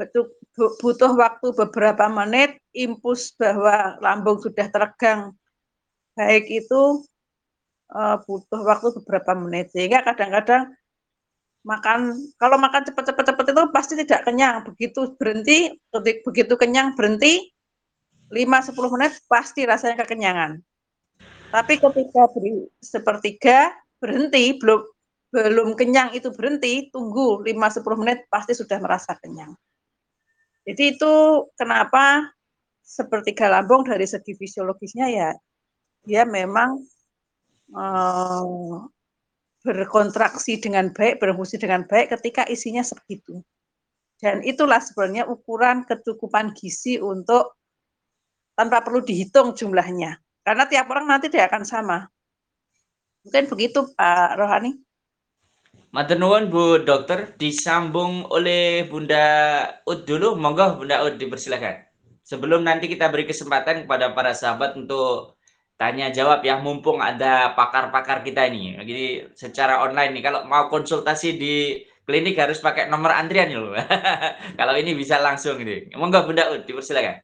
betul 0.00 0.32
butuh 0.56 1.12
waktu 1.12 1.52
beberapa 1.52 2.08
menit 2.08 2.56
impuls 2.72 3.36
bahwa 3.36 4.00
lambung 4.00 4.40
sudah 4.40 4.72
teregang. 4.72 5.36
Baik 6.16 6.48
itu 6.48 7.04
uh, 7.92 8.16
butuh 8.24 8.64
waktu 8.64 8.96
beberapa 9.02 9.36
menit. 9.36 9.68
Sehingga 9.76 10.00
kadang-kadang 10.00 10.72
makan 11.60 12.16
kalau 12.40 12.56
makan 12.56 12.88
cepat-cepat-cepat 12.88 13.44
itu 13.52 13.62
pasti 13.76 13.94
tidak 14.00 14.24
kenyang. 14.24 14.64
Begitu 14.64 15.12
berhenti 15.20 15.76
begitu 16.24 16.54
kenyang 16.56 16.96
berhenti 16.96 17.52
5-10 18.32 18.94
menit 18.96 19.12
pasti 19.28 19.68
rasanya 19.68 20.00
kekenyangan. 20.00 20.64
Tapi 21.50 21.76
ketika 21.76 22.30
beri 22.32 22.64
sepertiga 22.80 23.74
berhenti 24.00 24.56
belum 24.56 24.80
belum 25.30 25.78
kenyang 25.78 26.10
itu 26.16 26.32
berhenti 26.34 26.90
tunggu 26.90 27.42
5-10 27.46 28.00
menit 28.02 28.18
pasti 28.26 28.50
sudah 28.54 28.82
merasa 28.82 29.14
kenyang 29.18 29.54
jadi 30.70 30.94
itu 30.94 31.12
kenapa 31.58 32.30
sepertiga 32.80 33.50
lambung 33.50 33.82
dari 33.82 34.06
segi 34.06 34.38
fisiologisnya 34.38 35.06
ya 35.10 35.30
dia 36.06 36.22
memang 36.24 36.80
uh, 37.74 38.86
berkontraksi 39.60 40.56
dengan 40.56 40.88
baik, 40.92 41.20
berfungsi 41.20 41.60
dengan 41.60 41.84
baik 41.84 42.16
ketika 42.16 42.48
isinya 42.48 42.80
segitu. 42.80 43.44
Dan 44.20 44.44
itulah 44.44 44.80
sebenarnya 44.80 45.28
ukuran 45.28 45.84
kecukupan 45.88 46.52
gizi 46.52 47.00
untuk 47.00 47.56
tanpa 48.56 48.84
perlu 48.84 49.00
dihitung 49.00 49.56
jumlahnya. 49.56 50.20
Karena 50.44 50.64
tiap 50.68 50.88
orang 50.92 51.08
nanti 51.08 51.32
tidak 51.32 51.52
akan 51.52 51.64
sama. 51.64 51.98
Mungkin 53.24 53.48
begitu 53.48 53.84
Pak 53.96 54.36
Rohani. 54.36 54.76
Matur 55.90 56.22
Bu 56.46 56.86
Dokter, 56.86 57.34
disambung 57.34 58.22
oleh 58.30 58.86
Bunda 58.86 59.66
Ud 59.82 60.06
dulu, 60.06 60.38
monggo 60.38 60.78
Bunda 60.78 61.02
Ud 61.02 61.18
dipersilakan. 61.18 61.82
Sebelum 62.22 62.62
nanti 62.62 62.86
kita 62.86 63.10
beri 63.10 63.26
kesempatan 63.26 63.90
kepada 63.90 64.14
para 64.14 64.30
sahabat 64.30 64.78
untuk 64.78 65.34
tanya 65.74 66.14
jawab 66.14 66.46
ya 66.46 66.62
mumpung 66.62 67.02
ada 67.02 67.58
pakar-pakar 67.58 68.22
kita 68.22 68.46
ini. 68.46 68.78
Jadi 68.78 69.34
secara 69.34 69.82
online 69.82 70.14
nih 70.14 70.22
kalau 70.22 70.46
mau 70.46 70.70
konsultasi 70.70 71.34
di 71.34 71.82
klinik 72.06 72.38
harus 72.38 72.62
pakai 72.62 72.86
nomor 72.86 73.10
antrian 73.10 73.50
ya 73.50 73.58
loh. 73.58 73.74
kalau 74.62 74.78
ini 74.78 74.94
bisa 74.94 75.18
langsung 75.18 75.58
ini. 75.58 75.90
Monggo 75.98 76.22
Bunda 76.22 76.54
Ud 76.54 76.70
dipersilakan. 76.70 77.18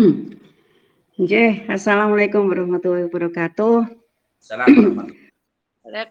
Oke, 1.20 1.68
Assalamualaikum 1.68 2.48
warahmatullahi 2.48 3.12
wabarakatuh. 3.12 3.92
Assalamualaikum. 4.40 5.12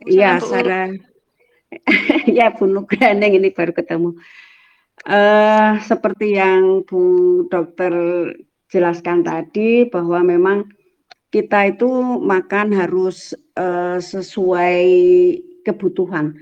Iya, 0.05 0.37
Sarah. 0.37 1.12
ya 2.37 2.53
Bu 2.53 2.69
Nugrandeng 2.69 3.37
ini 3.37 3.49
baru 3.49 3.73
ketemu. 3.73 4.15
Uh, 5.03 5.81
seperti 5.83 6.37
yang 6.37 6.85
Bu 6.85 7.03
Dokter 7.49 7.91
jelaskan 8.71 9.21
tadi 9.21 9.85
bahwa 9.89 10.23
memang 10.23 10.65
kita 11.33 11.73
itu 11.73 11.89
makan 12.21 12.73
harus 12.77 13.33
uh, 13.57 13.97
sesuai 13.97 14.85
kebutuhan. 15.65 16.37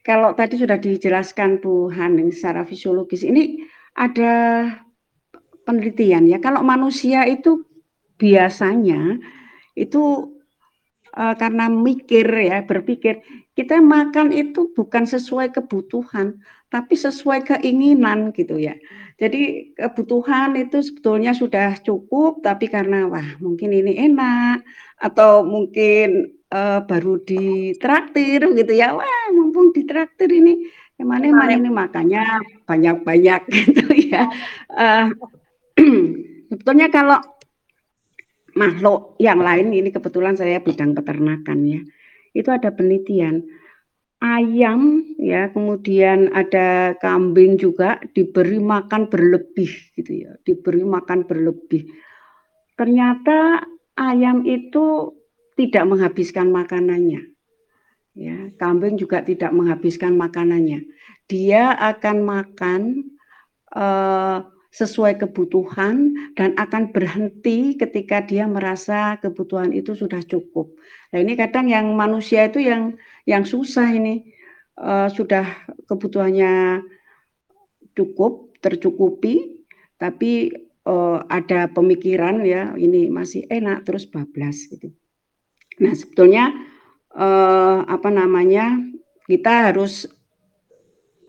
Kalau 0.00 0.32
tadi 0.32 0.56
sudah 0.56 0.80
dijelaskan 0.80 1.60
Bu 1.60 1.92
Haning 1.92 2.32
secara 2.32 2.64
fisiologis, 2.64 3.20
ini 3.20 3.60
ada 3.92 4.66
penelitian 5.68 6.24
ya. 6.26 6.40
Kalau 6.40 6.64
manusia 6.64 7.28
itu 7.28 7.68
biasanya 8.16 9.20
itu 9.76 10.32
uh, 11.12 11.34
karena 11.36 11.68
mikir 11.68 12.24
ya, 12.24 12.64
berpikir 12.64 13.20
kita 13.60 13.76
makan 13.84 14.32
itu 14.32 14.72
bukan 14.72 15.04
sesuai 15.04 15.52
kebutuhan, 15.52 16.40
tapi 16.72 16.96
sesuai 16.96 17.44
keinginan 17.44 18.32
gitu 18.32 18.56
ya. 18.56 18.72
Jadi 19.20 19.76
kebutuhan 19.76 20.56
itu 20.56 20.80
sebetulnya 20.80 21.36
sudah 21.36 21.76
cukup, 21.84 22.40
tapi 22.40 22.72
karena 22.72 23.04
wah 23.04 23.36
mungkin 23.36 23.76
ini 23.76 24.00
enak 24.00 24.64
atau 24.96 25.44
mungkin 25.44 26.32
uh, 26.48 26.80
baru 26.88 27.20
ditraktir 27.20 28.48
gitu 28.48 28.72
ya, 28.72 28.96
wah 28.96 29.28
mumpung 29.36 29.76
ditraktir 29.76 30.32
ini 30.32 30.72
Emangnya 31.00 31.32
mana 31.32 31.56
ini 31.56 31.70
makanya 31.72 32.24
banyak-banyak 32.68 33.40
gitu 33.56 33.88
ya. 34.12 34.28
Uh, 34.68 35.08
sebetulnya 36.52 36.92
kalau 36.92 37.16
makhluk 38.52 39.16
yang 39.16 39.40
lain 39.40 39.72
ini 39.72 39.88
kebetulan 39.88 40.36
saya 40.36 40.60
bidang 40.60 40.92
peternakan 40.92 41.58
ya. 41.64 41.80
Itu 42.36 42.50
ada 42.54 42.70
penelitian 42.70 43.42
ayam 44.20 45.02
ya, 45.16 45.48
kemudian 45.50 46.28
ada 46.36 46.94
kambing 47.00 47.56
juga 47.56 47.98
diberi 48.12 48.60
makan 48.60 49.08
berlebih 49.08 49.72
gitu 49.96 50.28
ya, 50.28 50.36
diberi 50.44 50.84
makan 50.84 51.24
berlebih. 51.24 51.88
Ternyata 52.76 53.64
ayam 53.96 54.44
itu 54.44 55.16
tidak 55.56 55.84
menghabiskan 55.88 56.52
makanannya. 56.52 57.28
Ya, 58.16 58.52
kambing 58.60 59.00
juga 59.00 59.24
tidak 59.24 59.52
menghabiskan 59.56 60.16
makanannya. 60.18 60.84
Dia 61.30 61.72
akan 61.78 62.16
makan 62.26 62.80
uh, 63.72 64.44
sesuai 64.70 65.18
kebutuhan 65.18 66.14
dan 66.38 66.54
akan 66.54 66.94
berhenti 66.94 67.74
ketika 67.74 68.22
dia 68.22 68.46
merasa 68.46 69.18
kebutuhan 69.18 69.74
itu 69.74 69.98
sudah 69.98 70.22
cukup. 70.22 70.70
Nah 71.10 71.18
ini 71.18 71.34
kadang 71.34 71.66
yang 71.66 71.90
manusia 71.98 72.46
itu 72.46 72.62
yang 72.62 72.94
yang 73.26 73.42
susah 73.42 73.90
ini 73.90 74.30
uh, 74.78 75.10
sudah 75.10 75.42
kebutuhannya 75.90 76.86
cukup 77.98 78.54
tercukupi, 78.62 79.58
tapi 79.98 80.54
uh, 80.86 81.26
ada 81.26 81.66
pemikiran 81.66 82.46
ya 82.46 82.70
ini 82.78 83.10
masih 83.10 83.50
enak 83.50 83.82
terus 83.82 84.06
bablas 84.06 84.70
gitu. 84.70 84.94
Nah 85.80 85.96
sebetulnya 85.96 86.52
eh, 87.16 87.78
apa 87.88 88.08
namanya 88.12 88.78
kita 89.24 89.72
harus 89.72 90.04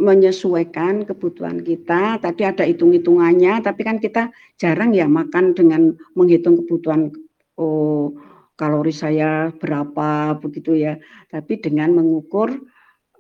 menyesuaikan 0.02 1.06
kebutuhan 1.06 1.62
kita. 1.62 2.18
Tadi 2.18 2.42
ada 2.42 2.66
hitung-hitungannya, 2.66 3.62
tapi 3.62 3.86
kan 3.86 4.02
kita 4.02 4.34
jarang 4.58 4.98
ya 4.98 5.06
makan 5.06 5.54
dengan 5.54 5.94
menghitung 6.18 6.66
kebutuhan 6.66 7.14
oh 7.62 8.18
kalori 8.58 8.90
saya 8.90 9.54
berapa 9.54 10.42
begitu 10.42 10.74
ya. 10.74 10.98
Tapi 11.30 11.62
dengan 11.62 11.94
mengukur 11.94 12.50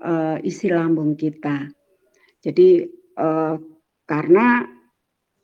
uh, 0.02 0.38
isi 0.42 0.74
lambung 0.74 1.14
kita. 1.14 1.70
Jadi 2.42 2.90
uh, 3.22 3.56
karena 4.10 4.66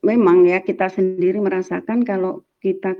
memang 0.02 0.50
ya 0.50 0.66
kita 0.66 0.90
sendiri 0.90 1.38
merasakan 1.38 2.02
kalau 2.02 2.42
kita 2.58 2.98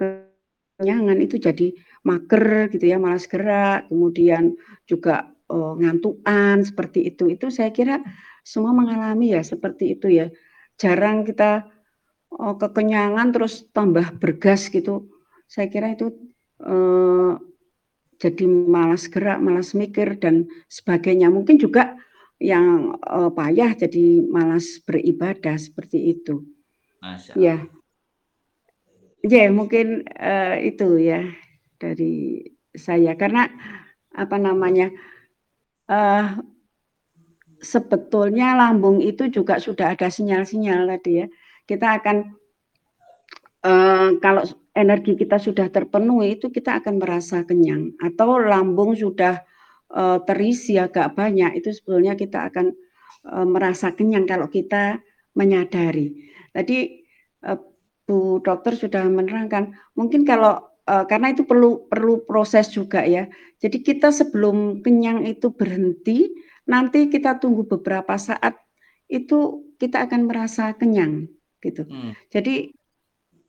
kenyangan 0.78 1.18
itu 1.18 1.42
jadi 1.42 1.74
mager 2.06 2.70
gitu 2.70 2.86
ya, 2.86 3.02
malas 3.02 3.26
gerak, 3.26 3.90
kemudian 3.90 4.54
juga 4.86 5.34
uh, 5.52 5.74
ngantukan 5.80 6.64
seperti 6.64 7.12
itu. 7.12 7.32
Itu 7.32 7.52
saya 7.52 7.72
kira 7.72 8.04
semua 8.44 8.72
mengalami 8.72 9.36
ya 9.36 9.44
seperti 9.44 10.00
itu 10.00 10.08
ya. 10.12 10.28
Jarang 10.78 11.26
kita 11.28 11.68
uh, 12.38 12.56
kekenyangan 12.56 13.34
terus 13.34 13.68
tambah 13.72 14.16
bergas 14.20 14.70
gitu. 14.72 15.10
Saya 15.48 15.72
kira 15.72 15.96
itu 15.96 16.12
uh, 16.64 17.40
jadi 18.18 18.46
malas 18.50 19.06
gerak, 19.08 19.40
malas 19.40 19.72
mikir 19.78 20.18
dan 20.18 20.50
sebagainya. 20.68 21.30
Mungkin 21.30 21.62
juga 21.62 21.96
yang 22.38 22.98
uh, 23.02 23.34
payah 23.34 23.74
jadi 23.74 24.22
malas 24.26 24.82
beribadah 24.86 25.58
seperti 25.58 26.18
itu. 26.18 26.46
Masya 27.02 27.34
Ya. 27.38 27.58
Ya, 29.26 29.50
mungkin 29.50 30.06
uh, 30.14 30.56
itu 30.62 31.02
ya 31.02 31.26
dari 31.82 32.46
saya 32.78 33.18
karena 33.18 33.50
apa 34.14 34.38
namanya 34.38 34.94
uh, 35.88 36.40
sebetulnya 37.62 38.54
lambung 38.54 39.02
itu 39.02 39.28
juga 39.32 39.58
sudah 39.58 39.98
ada 39.98 40.08
sinyal-sinyal 40.08 40.88
tadi 40.98 41.26
ya. 41.26 41.28
Kita 41.68 42.00
akan 42.00 42.18
uh, 43.66 44.10
kalau 44.22 44.44
energi 44.78 45.18
kita 45.18 45.42
sudah 45.42 45.68
terpenuhi 45.74 46.38
itu 46.38 46.54
kita 46.54 46.80
akan 46.84 47.02
merasa 47.02 47.44
kenyang. 47.44 47.98
Atau 48.00 48.40
lambung 48.40 48.94
sudah 48.94 49.42
uh, 49.92 50.22
terisi 50.24 50.78
agak 50.78 51.18
banyak 51.18 51.58
itu 51.60 51.74
sebetulnya 51.74 52.14
kita 52.14 52.54
akan 52.54 52.72
uh, 53.28 53.48
merasa 53.48 53.92
kenyang 53.92 54.30
kalau 54.30 54.48
kita 54.48 55.02
menyadari. 55.34 56.14
Tadi 56.54 57.04
uh, 57.46 57.60
Bu 58.08 58.40
Dokter 58.40 58.80
sudah 58.80 59.04
menerangkan 59.12 59.76
mungkin 60.00 60.24
kalau 60.24 60.64
uh, 60.88 61.04
karena 61.06 61.36
itu 61.36 61.44
perlu 61.44 61.86
perlu 61.92 62.24
proses 62.24 62.72
juga 62.72 63.04
ya. 63.04 63.28
Jadi 63.60 63.84
kita 63.84 64.10
sebelum 64.10 64.82
kenyang 64.82 65.28
itu 65.28 65.52
berhenti, 65.52 66.32
nanti 66.66 67.12
kita 67.12 67.38
tunggu 67.38 67.68
beberapa 67.68 68.16
saat 68.16 68.56
itu 69.12 69.68
kita 69.78 70.08
akan 70.10 70.28
merasa 70.28 70.74
kenyang 70.74 71.28
gitu. 71.62 71.86
Hmm. 71.86 72.16
Jadi 72.32 72.72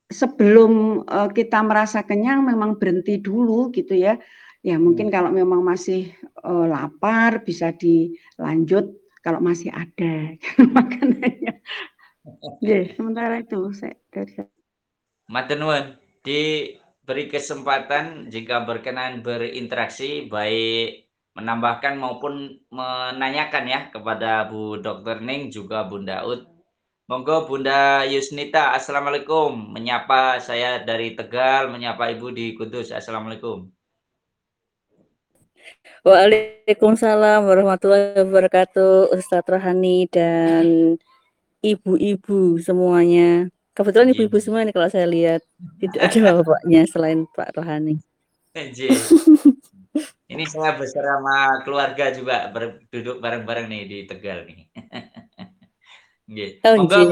sebelum 0.08 1.04
uh, 1.04 1.30
kita 1.30 1.60
merasa 1.62 2.02
kenyang 2.04 2.44
memang 2.44 2.76
berhenti 2.76 3.20
dulu 3.20 3.70
gitu 3.72 3.94
ya. 3.94 4.18
Ya 4.66 4.74
mungkin 4.74 5.08
hmm. 5.08 5.14
kalau 5.14 5.30
memang 5.30 5.62
masih 5.62 6.10
uh, 6.42 6.66
lapar 6.66 7.46
bisa 7.46 7.70
dilanjut 7.78 8.90
kalau 9.22 9.38
masih 9.38 9.70
ada 9.70 10.34
makanannya. 10.76 11.54
Ya, 12.60 12.84
sementara 12.92 13.40
itu 13.40 13.72
saya 13.72 13.96
dari 14.12 14.44
Matenun 15.32 15.96
di 16.20 16.76
beri 17.08 17.32
kesempatan 17.32 18.28
jika 18.28 18.68
berkenan 18.68 19.24
berinteraksi 19.24 20.28
baik 20.28 21.08
menambahkan 21.32 21.96
maupun 21.96 22.60
menanyakan 22.68 23.64
ya 23.64 23.80
kepada 23.88 24.44
Bu 24.52 24.76
Dr. 24.76 25.24
Ning 25.24 25.48
juga 25.48 25.88
Bunda 25.88 26.20
Ut. 26.28 26.44
Monggo 27.08 27.48
Bunda 27.48 28.04
Yusnita, 28.04 28.76
Assalamualaikum. 28.76 29.56
Menyapa 29.72 30.36
saya 30.44 30.84
dari 30.84 31.16
Tegal, 31.16 31.72
menyapa 31.72 32.12
Ibu 32.12 32.28
di 32.36 32.52
Kudus. 32.52 32.92
Assalamualaikum. 32.92 33.72
Waalaikumsalam 36.04 37.48
warahmatullahi 37.48 38.20
wabarakatuh, 38.28 39.16
Ustadz 39.16 39.48
Rohani 39.48 40.04
dan 40.12 41.00
ibu-ibu 41.64 42.60
semuanya. 42.60 43.48
Kebetulan 43.78 44.10
ibu-ibu 44.10 44.42
semua 44.42 44.66
nih 44.66 44.74
kalau 44.74 44.90
saya 44.90 45.06
lihat 45.06 45.38
tidak 45.78 46.10
ada 46.10 46.42
bapaknya 46.42 46.82
selain 46.90 47.30
Pak 47.30 47.54
Rohani. 47.54 48.02
Ini 50.34 50.44
saya 50.50 50.74
bersama 50.74 51.62
keluarga 51.62 52.10
juga 52.10 52.50
duduk 52.90 53.22
bareng-bareng 53.22 53.70
nih 53.70 53.82
di 53.86 53.98
Tegal 54.10 54.42
nih. 54.50 54.66
Oh, 56.60 56.84
Monggo, 56.84 57.08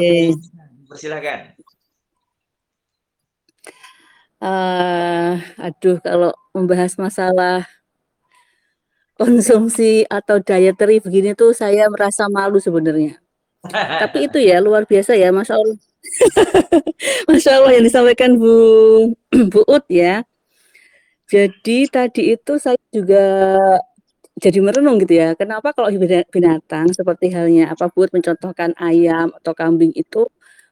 persilakan. 0.92 1.56
Uh, 4.36 5.40
aduh, 5.56 5.96
kalau 6.04 6.36
membahas 6.52 7.00
masalah 7.00 7.64
konsumsi 9.16 10.04
atau 10.04 10.36
dietary 10.36 11.00
begini 11.00 11.32
tuh 11.32 11.56
saya 11.56 11.88
merasa 11.88 12.28
malu 12.28 12.60
sebenarnya. 12.60 13.16
Tapi 14.04 14.28
itu 14.28 14.36
ya 14.36 14.60
luar 14.60 14.84
biasa 14.84 15.16
ya, 15.16 15.32
Masya 15.32 15.56
Allah. 15.56 15.80
Masya 17.28 17.60
Allah 17.60 17.72
yang 17.76 17.84
disampaikan 17.86 18.38
Bu 18.38 18.54
Bu 19.52 19.60
Ut 19.66 19.84
ya. 19.90 20.22
Jadi 21.26 21.90
tadi 21.90 22.38
itu 22.38 22.52
saya 22.62 22.78
juga 22.94 23.24
jadi 24.38 24.58
merenung 24.62 25.00
gitu 25.02 25.16
ya. 25.16 25.34
Kenapa 25.34 25.72
kalau 25.74 25.90
binatang 26.30 26.92
seperti 26.94 27.32
halnya 27.34 27.72
apa 27.72 27.90
Bu 27.90 28.06
mencontohkan 28.12 28.76
ayam 28.78 29.32
atau 29.34 29.52
kambing 29.56 29.90
itu 29.96 30.28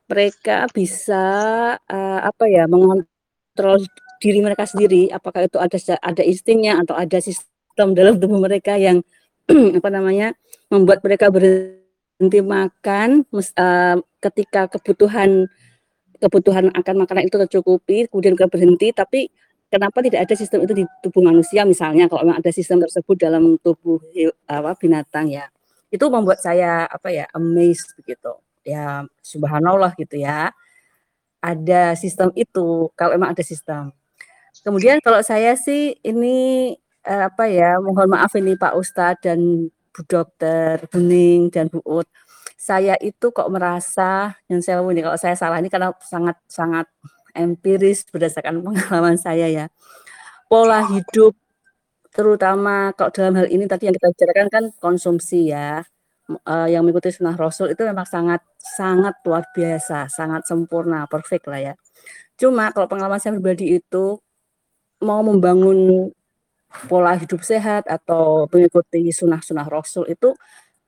mereka 0.08 0.68
bisa 0.70 1.24
uh, 1.80 2.20
apa 2.20 2.44
ya 2.46 2.68
mengontrol 2.68 3.80
diri 4.20 4.40
mereka 4.40 4.64
sendiri 4.68 5.08
apakah 5.12 5.48
itu 5.48 5.56
ada 5.60 5.76
ada 6.00 6.22
instingnya 6.24 6.80
atau 6.80 6.96
ada 6.96 7.18
sistem 7.20 7.96
dalam 7.96 8.20
tubuh 8.20 8.40
mereka 8.40 8.76
yang 8.76 9.00
apa 9.78 9.88
namanya 9.92 10.32
membuat 10.72 11.04
mereka 11.04 11.28
berhenti 11.28 12.40
makan 12.40 13.24
uh, 13.32 13.96
ketika 14.30 14.70
kebutuhan 14.72 15.48
kebutuhan 16.22 16.72
akan 16.72 16.94
makanan 17.04 17.28
itu 17.28 17.36
tercukupi, 17.36 18.08
kemudian 18.08 18.38
kita 18.38 18.48
berhenti, 18.48 18.88
tapi 18.96 19.28
kenapa 19.68 20.00
tidak 20.00 20.24
ada 20.24 20.34
sistem 20.38 20.64
itu 20.64 20.72
di 20.72 20.84
tubuh 21.02 21.20
manusia 21.20 21.66
misalnya 21.66 22.06
kalau 22.08 22.24
memang 22.24 22.38
ada 22.40 22.50
sistem 22.54 22.80
tersebut 22.80 23.16
dalam 23.18 23.58
tubuh 23.60 24.00
apa 24.48 24.72
binatang 24.78 25.28
ya. 25.28 25.50
Itu 25.90 26.08
membuat 26.08 26.40
saya 26.40 26.88
apa 26.88 27.10
ya 27.12 27.28
amazed 27.36 27.92
begitu. 28.00 28.32
Ya 28.64 29.04
subhanallah 29.20 29.92
gitu 30.00 30.16
ya. 30.22 30.54
Ada 31.44 31.92
sistem 32.00 32.32
itu 32.32 32.88
kalau 32.96 33.18
memang 33.18 33.36
ada 33.36 33.44
sistem. 33.44 33.92
Kemudian 34.64 35.04
kalau 35.04 35.20
saya 35.20 35.52
sih 35.60 35.92
ini 36.00 36.72
eh, 37.04 37.22
apa 37.28 37.44
ya, 37.52 37.76
mohon 37.84 38.08
maaf 38.08 38.32
ini 38.38 38.56
Pak 38.56 38.74
Ustadz 38.80 39.28
dan 39.28 39.68
Bu 39.94 40.00
Dokter 40.08 40.80
Bening 40.88 41.52
dan 41.52 41.68
Bu 41.68 41.84
Ut. 41.84 42.08
Saya 42.64 42.96
itu 43.04 43.26
kok 43.28 43.48
merasa 43.52 44.32
yang 44.48 44.64
saya 44.64 44.80
ini 44.80 45.04
kalau 45.04 45.18
saya 45.20 45.36
salah 45.36 45.60
ini 45.60 45.68
karena 45.68 45.92
sangat 46.00 46.36
sangat 46.48 46.86
empiris 47.36 48.08
berdasarkan 48.08 48.64
pengalaman 48.64 49.16
saya 49.20 49.46
ya. 49.52 49.66
Pola 50.48 50.80
hidup 50.88 51.36
terutama 52.14 52.94
kalau 52.96 53.10
dalam 53.12 53.34
hal 53.36 53.48
ini 53.52 53.68
tadi 53.68 53.90
yang 53.90 53.96
kita 53.98 54.08
bicarakan 54.14 54.48
kan 54.48 54.64
konsumsi 54.80 55.52
ya 55.52 55.82
uh, 56.30 56.68
yang 56.70 56.86
mengikuti 56.86 57.10
sunnah 57.12 57.36
Rasul 57.36 57.74
itu 57.74 57.82
memang 57.84 58.06
sangat 58.08 58.40
sangat 58.56 59.14
luar 59.26 59.44
biasa, 59.52 60.08
sangat 60.08 60.48
sempurna, 60.48 61.04
perfect 61.10 61.44
lah 61.50 61.60
ya. 61.60 61.74
Cuma 62.40 62.72
kalau 62.72 62.88
pengalaman 62.88 63.20
saya 63.20 63.36
pribadi 63.36 63.76
itu 63.76 64.18
mau 65.04 65.20
membangun 65.20 66.08
pola 66.88 67.14
hidup 67.18 67.44
sehat 67.44 67.86
atau 67.86 68.48
mengikuti 68.50 69.12
sunnah-sunnah 69.12 69.68
Rasul 69.68 70.08
itu 70.10 70.32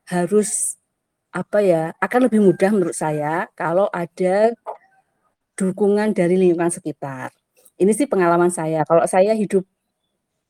harus 0.09 0.76
apa 1.37 1.61
ya 1.61 1.93
akan 2.01 2.19
lebih 2.25 2.41
mudah 2.41 2.73
menurut 2.73 2.97
saya 2.97 3.45
kalau 3.53 3.85
ada 3.93 4.57
dukungan 5.57 6.13
dari 6.13 6.37
lingkungan 6.37 6.73
sekitar. 6.73 7.33
Ini 7.77 7.91
sih 7.93 8.09
pengalaman 8.09 8.49
saya. 8.49 8.81
Kalau 8.85 9.05
saya 9.05 9.33
hidup 9.37 9.65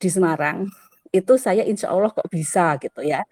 di 0.00 0.08
Semarang, 0.08 0.68
itu 1.12 1.36
saya 1.40 1.64
insya 1.64 1.92
Allah 1.92 2.12
kok 2.12 2.28
bisa 2.28 2.76
gitu 2.80 3.00
ya. 3.04 3.24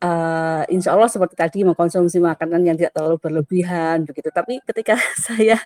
Uh, 0.00 0.64
insya 0.72 0.96
Allah 0.96 1.12
seperti 1.12 1.36
tadi 1.36 1.60
mengkonsumsi 1.60 2.16
makanan 2.24 2.64
yang 2.64 2.76
tidak 2.76 2.96
terlalu 2.96 3.16
berlebihan 3.20 4.08
begitu. 4.08 4.32
Tapi 4.32 4.60
ketika 4.64 4.96
saya 5.26 5.60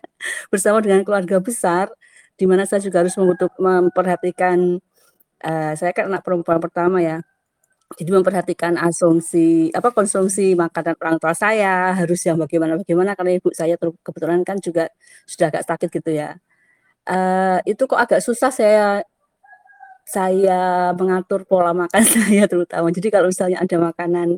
bersama 0.51 0.83
dengan 0.83 1.03
keluarga 1.07 1.39
besar, 1.39 1.91
di 2.35 2.47
mana 2.47 2.67
saya 2.67 2.83
juga 2.83 3.03
harus 3.03 3.15
memperhatikan, 3.59 4.83
uh, 5.47 5.73
saya 5.79 5.91
kan 5.95 6.11
anak 6.11 6.27
perempuan 6.27 6.59
pertama 6.59 6.99
ya, 6.99 7.23
jadi 7.95 8.11
memperhatikan 8.11 8.75
asumsi 8.81 9.71
apa 9.71 9.95
konsumsi 9.95 10.57
makanan 10.59 10.97
orang 10.99 11.17
tua 11.23 11.37
saya 11.37 11.95
harus 11.95 12.21
yang 12.27 12.41
bagaimana 12.41 12.81
bagaimana 12.81 13.15
karena 13.15 13.39
ibu 13.39 13.53
saya 13.55 13.79
kebetulan 13.79 14.43
kan 14.43 14.59
juga 14.59 14.91
sudah 15.29 15.53
agak 15.53 15.65
sakit 15.69 15.89
gitu 16.01 16.11
ya. 16.17 16.35
Uh, 17.05 17.61
itu 17.69 17.85
kok 17.85 18.01
agak 18.01 18.25
susah 18.25 18.49
saya 18.49 19.05
saya 20.05 20.93
mengatur 20.97 21.49
pola 21.49 21.73
makan 21.73 22.03
saya 22.15 22.45
terutama. 22.51 22.91
Jadi 22.91 23.09
kalau 23.13 23.29
misalnya 23.31 23.59
ada 23.63 23.77
makanan 23.79 24.29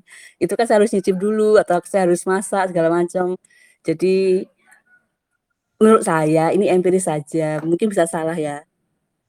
itu 0.42 0.52
kan 0.52 0.64
saya 0.68 0.78
harus 0.82 0.92
nyicip 0.94 1.16
dulu 1.18 1.58
atau 1.58 1.80
saya 1.86 2.06
harus 2.06 2.22
masak 2.28 2.70
segala 2.70 2.88
macam. 2.92 3.34
Jadi 3.86 4.46
menurut 5.80 6.02
saya 6.04 6.52
ini 6.52 6.66
empiris 6.68 7.06
saja, 7.08 7.62
mungkin 7.64 7.88
bisa 7.92 8.04
salah 8.08 8.36
ya 8.36 8.66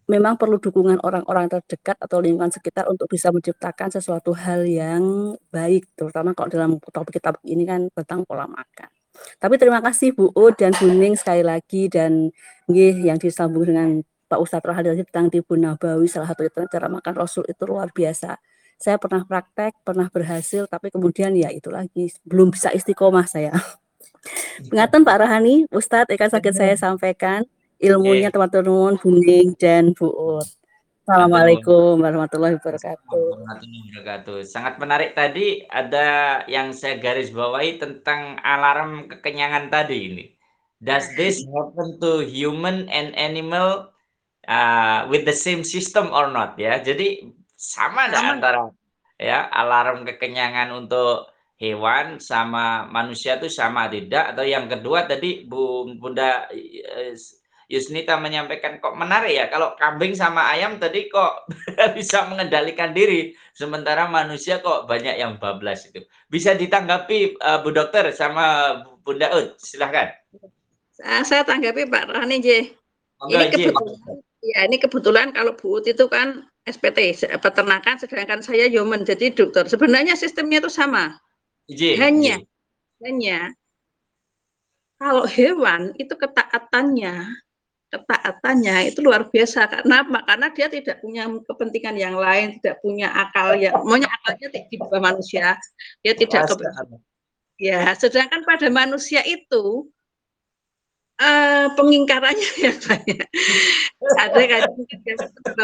memang 0.08 0.40
perlu 0.40 0.58
dukungan 0.58 1.04
orang-orang 1.04 1.52
terdekat 1.52 2.00
atau 2.00 2.24
lingkungan 2.24 2.50
sekitar 2.50 2.88
untuk 2.88 3.12
bisa 3.12 3.28
menciptakan 3.30 3.92
sesuatu 3.92 4.32
hal 4.32 4.64
yang 4.64 5.36
baik, 5.52 5.92
terutama 6.00 6.32
kalau 6.32 6.48
dalam 6.48 6.80
topik 6.80 7.20
kita 7.20 7.36
ini 7.44 7.68
kan 7.68 7.92
tentang 7.92 8.24
pola 8.24 8.48
makan. 8.48 8.90
Tapi 9.38 9.56
terima 9.60 9.84
kasih 9.84 10.16
Bu 10.16 10.32
U 10.32 10.54
dan 10.56 10.72
Bu 10.78 10.88
Ning 10.94 11.20
sekali 11.20 11.44
lagi 11.44 11.92
dan 11.92 12.32
nggih 12.70 13.04
yang 13.04 13.20
disambung 13.20 13.68
dengan 13.68 14.00
Pak 14.28 14.40
Ustadz 14.40 14.68
Rohadi 14.68 15.04
tentang 15.08 15.32
tibu 15.32 15.56
nabawi 15.56 16.08
salah 16.12 16.28
satu 16.32 16.44
itu 16.44 16.60
cara 16.68 16.88
makan 16.92 17.14
Rasul 17.16 17.44
itu 17.48 17.64
luar 17.64 17.92
biasa. 17.92 18.36
Saya 18.78 19.02
pernah 19.02 19.26
praktek, 19.26 19.74
pernah 19.82 20.06
berhasil, 20.12 20.70
tapi 20.70 20.94
kemudian 20.94 21.34
ya 21.34 21.50
itu 21.50 21.74
lagi 21.74 22.14
belum 22.22 22.54
bisa 22.54 22.70
istiqomah 22.70 23.26
saya. 23.26 23.58
Pengatan 24.70 25.02
Pak 25.02 25.18
Rohani, 25.24 25.66
Ustadz, 25.74 26.14
ikan 26.14 26.30
sakit 26.30 26.54
saya 26.54 26.76
sampaikan 26.78 27.48
ilmunya 27.78 28.34
teman-teman 28.34 28.98
Buning 28.98 29.54
dan 29.58 29.94
Bu 29.94 30.10
Ut. 30.10 30.48
Assalamualaikum 31.08 32.04
warahmatullahi 32.04 32.60
wabarakatuh. 32.60 33.08
Warahmatullahi 33.08 33.84
wabarakatuh. 33.96 34.38
Sangat 34.44 34.76
menarik 34.76 35.16
tadi 35.16 35.64
ada 35.72 36.44
yang 36.52 36.76
saya 36.76 37.00
garis 37.00 37.32
bawahi 37.32 37.80
tentang 37.80 38.36
alarm 38.44 39.08
kekenyangan 39.08 39.72
tadi 39.72 39.98
ini. 40.12 40.26
Does 40.84 41.08
this 41.16 41.48
happen 41.48 41.96
to 42.04 42.28
human 42.28 42.92
and 42.92 43.16
animal 43.16 43.88
uh, 44.52 45.08
with 45.08 45.24
the 45.24 45.34
same 45.34 45.64
system 45.64 46.12
or 46.12 46.28
not 46.28 46.60
ya? 46.60 46.84
Jadi 46.84 47.32
sama 47.56 48.12
ada 48.12 48.36
antara 48.36 48.68
ya 49.16 49.48
alarm 49.48 50.04
kekenyangan 50.04 50.76
untuk 50.76 51.32
hewan 51.58 52.22
sama 52.22 52.86
manusia 52.86 53.42
itu 53.42 53.50
sama 53.50 53.90
tidak 53.90 54.36
atau 54.36 54.46
yang 54.46 54.70
kedua 54.70 55.10
tadi 55.10 55.48
Bu 55.48 55.90
Bunda 55.98 56.46
eh, 56.54 57.18
Yusnita 57.68 58.16
menyampaikan 58.16 58.80
kok 58.80 58.96
menarik 58.96 59.36
ya 59.36 59.52
kalau 59.52 59.76
kambing 59.76 60.16
sama 60.16 60.40
ayam 60.56 60.80
tadi 60.80 61.12
kok 61.12 61.52
bisa 62.00 62.24
mengendalikan 62.32 62.96
diri 62.96 63.36
sementara 63.52 64.08
manusia 64.08 64.64
kok 64.64 64.88
banyak 64.88 65.20
yang 65.20 65.36
bablas 65.36 65.84
itu. 65.92 66.00
Bisa 66.32 66.56
ditanggapi 66.56 67.36
uh, 67.44 67.60
Bu 67.60 67.76
Dokter 67.76 68.08
sama 68.16 68.80
Bunda 69.04 69.28
Ud, 69.36 69.60
silahkan. 69.60 70.16
Saya 70.98 71.44
tanggapi 71.44 71.92
Pak 71.92 72.08
Rani 72.08 72.40
J. 72.40 72.72
Ini 73.28 73.46
kebetulan, 73.52 74.16
ya 74.40 74.60
ini 74.64 74.78
kebetulan 74.80 75.28
kalau 75.36 75.52
Bu 75.60 75.84
Ud 75.84 75.92
itu 75.92 76.08
kan 76.08 76.48
SPT 76.64 77.28
peternakan 77.44 78.00
sedangkan 78.00 78.40
saya 78.40 78.72
human 78.72 79.04
jadi 79.04 79.36
dokter. 79.36 79.68
Sebenarnya 79.68 80.16
sistemnya 80.16 80.64
itu 80.64 80.72
sama. 80.72 81.20
J. 81.68 82.00
Hanya 82.00 82.40
J. 82.40 82.48
hanya 83.04 83.40
kalau 84.98 85.28
hewan 85.28 85.92
itu 86.00 86.16
ketaatannya 86.16 87.28
ketaatannya 87.88 88.92
itu 88.92 89.00
luar 89.00 89.32
biasa 89.32 89.72
karena 89.72 90.04
apa? 90.04 90.20
Karena 90.28 90.48
dia 90.52 90.68
tidak 90.68 91.00
punya 91.00 91.24
kepentingan 91.48 91.96
yang 91.96 92.16
lain, 92.20 92.60
tidak 92.60 92.84
punya 92.84 93.08
akal 93.16 93.56
yang 93.56 93.76
maunya 93.88 94.12
akalnya 94.12 94.48
di 94.68 94.76
bawah 94.76 95.00
manusia. 95.00 95.56
Dia 96.04 96.14
tidak 96.14 96.52
ke, 96.52 96.56
ya, 97.60 97.96
sedangkan 97.96 98.44
pada 98.44 98.68
manusia 98.68 99.24
itu 99.24 99.88
uh, 101.22 101.66
pengingkarannya 101.80 102.50
ya 102.66 102.74
banyak. 102.76 103.28
ada 104.20 104.42
kan 104.52 104.62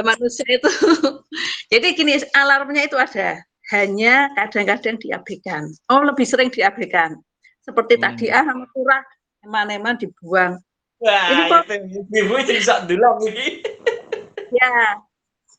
manusia 0.02 0.48
itu. 0.48 0.70
Jadi 1.72 1.88
gini 1.92 2.14
alarmnya 2.32 2.88
itu 2.88 2.96
ada, 2.96 3.44
hanya 3.76 4.32
kadang-kadang 4.40 4.96
diabaikan. 5.00 5.76
Oh 5.92 6.02
lebih 6.08 6.24
sering 6.24 6.48
diabaikan. 6.48 7.20
Seperti 7.64 8.00
hmm. 8.00 8.04
tadi 8.04 8.26
ah 8.32 8.44
sama 8.44 8.68
kurang 8.72 9.04
eman-eman 9.44 9.96
dibuang 10.00 10.60
Wah, 11.04 11.62
kok, 11.68 11.68
ibu 12.16 12.34
itu 12.40 12.52
bisa 12.56 12.88
dulu 12.88 13.28
ini. 13.28 13.60
Ya, 14.56 15.04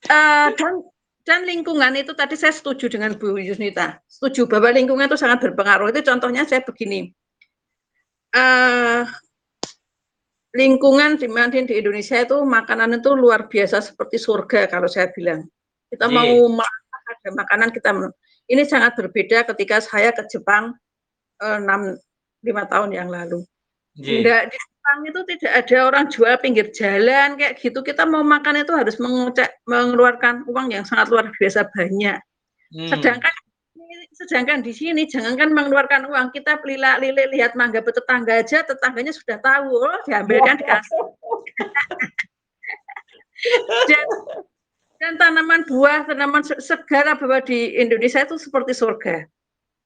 uh, 0.08 0.48
dan 0.56 0.80
dan 1.24 1.40
lingkungan 1.44 1.92
itu 2.00 2.16
tadi 2.16 2.36
saya 2.36 2.56
setuju 2.56 2.88
dengan 2.88 3.12
Bu 3.16 3.36
Yusnita. 3.36 4.00
Setuju 4.08 4.48
bahwa 4.48 4.72
lingkungan 4.72 5.04
itu 5.08 5.20
sangat 5.20 5.44
berpengaruh. 5.44 5.92
Itu 5.92 6.00
contohnya 6.04 6.48
saya 6.48 6.64
begini. 6.64 7.12
Uh, 8.32 9.04
lingkungan 10.54 11.18
di 11.20 11.26
di 11.66 11.74
Indonesia 11.76 12.16
itu 12.22 12.40
makanan 12.40 13.02
itu 13.02 13.10
luar 13.12 13.50
biasa 13.50 13.84
seperti 13.84 14.16
surga 14.16 14.70
kalau 14.72 14.88
saya 14.88 15.12
bilang. 15.12 15.44
Kita 15.92 16.08
yeah. 16.08 16.14
mau 16.14 16.64
makan 16.64 17.00
ada 17.04 17.30
makanan 17.36 17.68
kita 17.74 17.90
ini 18.48 18.62
sangat 18.68 18.96
berbeda 18.96 19.48
ketika 19.52 19.80
saya 19.80 20.12
ke 20.12 20.24
Jepang 20.28 20.76
eh, 21.40 21.58
enam 21.60 21.96
lima 22.44 22.64
tahun 22.68 22.92
yang 22.92 23.08
lalu. 23.08 23.44
Yeah. 23.94 24.50
di 24.50 24.58
Jepang 24.58 24.98
itu 25.06 25.20
tidak 25.32 25.52
ada 25.64 25.76
orang 25.86 26.04
jual 26.10 26.34
pinggir 26.42 26.66
jalan 26.74 27.38
kayak 27.38 27.62
gitu. 27.62 27.78
Kita 27.80 28.02
mau 28.04 28.26
makan 28.26 28.66
itu 28.66 28.74
harus 28.74 28.98
mengucap, 28.98 29.54
mengeluarkan 29.70 30.42
uang 30.50 30.74
yang 30.74 30.82
sangat 30.82 31.14
luar 31.14 31.30
biasa 31.38 31.70
banyak. 31.70 32.18
Hmm. 32.74 32.90
Sedangkan 32.90 33.34
sedangkan 34.14 34.62
di 34.62 34.70
sini 34.74 35.06
jangankan 35.06 35.50
mengeluarkan 35.50 36.10
uang, 36.10 36.30
kita 36.34 36.58
pelila 36.62 36.98
lili 37.02 37.38
lihat 37.38 37.54
mangga 37.58 37.82
tetangga 37.82 38.42
aja, 38.42 38.62
tetangganya 38.62 39.10
sudah 39.10 39.38
tahu, 39.42 39.74
oh 39.74 39.98
diambilkan 40.06 40.58
dikasih. 40.58 41.02
dan, 43.90 44.06
dan 45.02 45.12
tanaman 45.18 45.66
buah, 45.66 46.06
tanaman 46.06 46.46
segala 46.46 47.18
bahwa 47.18 47.42
di 47.42 47.74
Indonesia 47.74 48.22
itu 48.22 48.38
seperti 48.38 48.70
surga. 48.74 49.26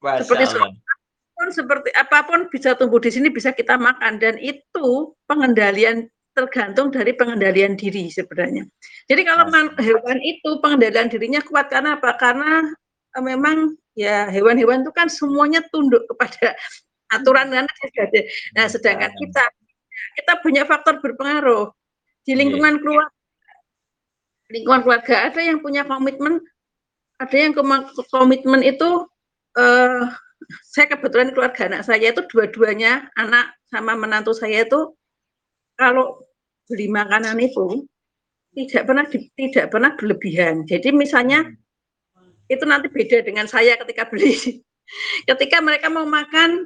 Masya 0.05 0.25
seperti 0.25 0.45
surga 0.53 0.98
apa 1.39 1.47
pun 1.47 1.55
seperti 1.55 1.91
apa 1.95 2.19
pun 2.27 2.41
bisa 2.51 2.75
tumbuh 2.75 2.99
di 2.99 3.15
sini 3.15 3.31
bisa 3.31 3.55
kita 3.55 3.79
makan 3.79 4.19
dan 4.19 4.35
itu 4.43 5.15
pengendalian 5.31 6.11
tergantung 6.35 6.91
dari 6.91 7.15
pengendalian 7.15 7.79
diri 7.79 8.11
sebenarnya. 8.11 8.67
Jadi 9.07 9.23
kalau 9.23 9.47
hewan 9.79 10.19
itu 10.19 10.51
pengendalian 10.59 11.07
dirinya 11.07 11.39
kuat 11.47 11.71
karena 11.71 11.95
apa? 11.95 12.19
Karena 12.19 12.67
e, 13.15 13.19
memang 13.23 13.79
ya 13.95 14.27
hewan-hewan 14.35 14.83
itu 14.83 14.91
kan 14.91 15.07
semuanya 15.07 15.63
tunduk 15.71 16.03
kepada 16.11 16.59
aturan 17.15 17.55
kan. 17.55 17.67
Nah, 18.59 18.67
sedangkan 18.67 19.15
kita 19.15 19.45
kita 20.19 20.33
banyak 20.43 20.67
faktor 20.67 20.99
berpengaruh 20.99 21.71
di 22.27 22.35
iya. 22.35 22.39
lingkungan 22.43 22.83
keluarga. 22.83 23.15
Lingkungan 24.51 24.81
keluarga 24.83 25.15
ada 25.31 25.39
yang 25.39 25.63
punya 25.63 25.87
komitmen, 25.87 26.43
ada 27.23 27.37
yang 27.39 27.55
komitmen 28.11 28.67
itu 28.67 29.07
uh, 29.55 30.03
saya 30.65 30.89
kebetulan 30.97 31.31
keluarga 31.37 31.69
anak 31.69 31.83
saya 31.85 32.13
itu 32.13 32.25
dua-duanya 32.33 33.09
anak 33.21 33.53
sama 33.69 33.93
menantu 33.95 34.33
saya 34.33 34.65
itu 34.65 34.97
kalau 35.77 36.25
beli 36.69 36.89
makanan 36.89 37.37
itu 37.41 37.85
tidak 38.57 38.89
pernah 38.89 39.05
tidak 39.09 39.67
pernah 39.71 39.91
berlebihan. 39.95 40.65
Jadi 40.67 40.89
misalnya 40.91 41.47
itu 42.49 42.65
nanti 42.65 42.89
beda 42.89 43.23
dengan 43.23 43.45
saya 43.45 43.77
ketika 43.85 44.09
beli. 44.09 44.35
Ketika 45.29 45.61
mereka 45.61 45.93
mau 45.93 46.09
makan 46.09 46.65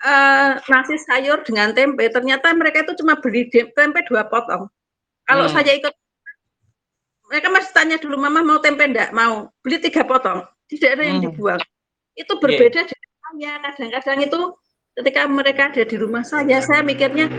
eh, 0.00 0.52
nasi 0.72 0.96
sayur 1.04 1.44
dengan 1.44 1.76
tempe, 1.76 2.08
ternyata 2.08 2.56
mereka 2.56 2.88
itu 2.88 3.04
cuma 3.04 3.20
beli 3.20 3.52
tempe 3.52 4.00
dua 4.08 4.24
potong. 4.32 4.64
Kalau 5.28 5.44
Hmm. 5.44 5.54
saya 5.60 5.76
ikut, 5.76 5.92
mereka 7.28 7.52
masih 7.52 7.72
tanya 7.76 7.96
dulu, 8.00 8.16
Mama 8.16 8.40
mau 8.40 8.58
tempe 8.64 8.88
enggak? 8.88 9.12
Mau. 9.12 9.52
Beli 9.60 9.76
tiga 9.78 10.08
potong. 10.08 10.40
Tidak 10.72 10.88
ada 10.88 11.04
yang 11.04 11.20
Hmm. 11.20 11.26
dibuang. 11.30 11.62
Itu 12.16 12.32
berbeda 12.40 12.80
dengan 12.88 13.09
saya. 13.30 13.52
Kadang-kadang 13.62 14.18
itu 14.26 14.40
ketika 14.98 15.20
mereka 15.30 15.62
ada 15.70 15.82
di 15.86 15.96
rumah 15.96 16.24
saya, 16.26 16.58
saya 16.60 16.82
mikirnya 16.82 17.30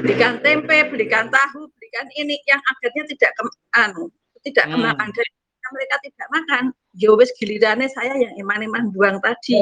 belikan 0.00 0.38
tempe, 0.40 0.86
belikan 0.88 1.26
tahu, 1.28 1.66
belikan 1.76 2.06
ini 2.16 2.38
yang 2.46 2.60
akhirnya 2.62 3.02
tidak 3.10 3.30
ke, 3.34 3.42
anu, 3.76 4.08
tidak 4.46 4.70
Hmm. 4.70 4.78
kemakan. 4.78 5.08
Dan 5.10 5.26
ketika 5.26 5.68
mereka 5.74 5.96
tidak 6.06 6.28
makan, 6.30 6.62
ya 6.94 7.10
wis 7.18 7.30
gilirannya 7.36 7.88
saya 7.90 8.14
yang 8.16 8.32
iman-iman 8.38 8.88
buang 8.94 9.18
tadi. 9.20 9.60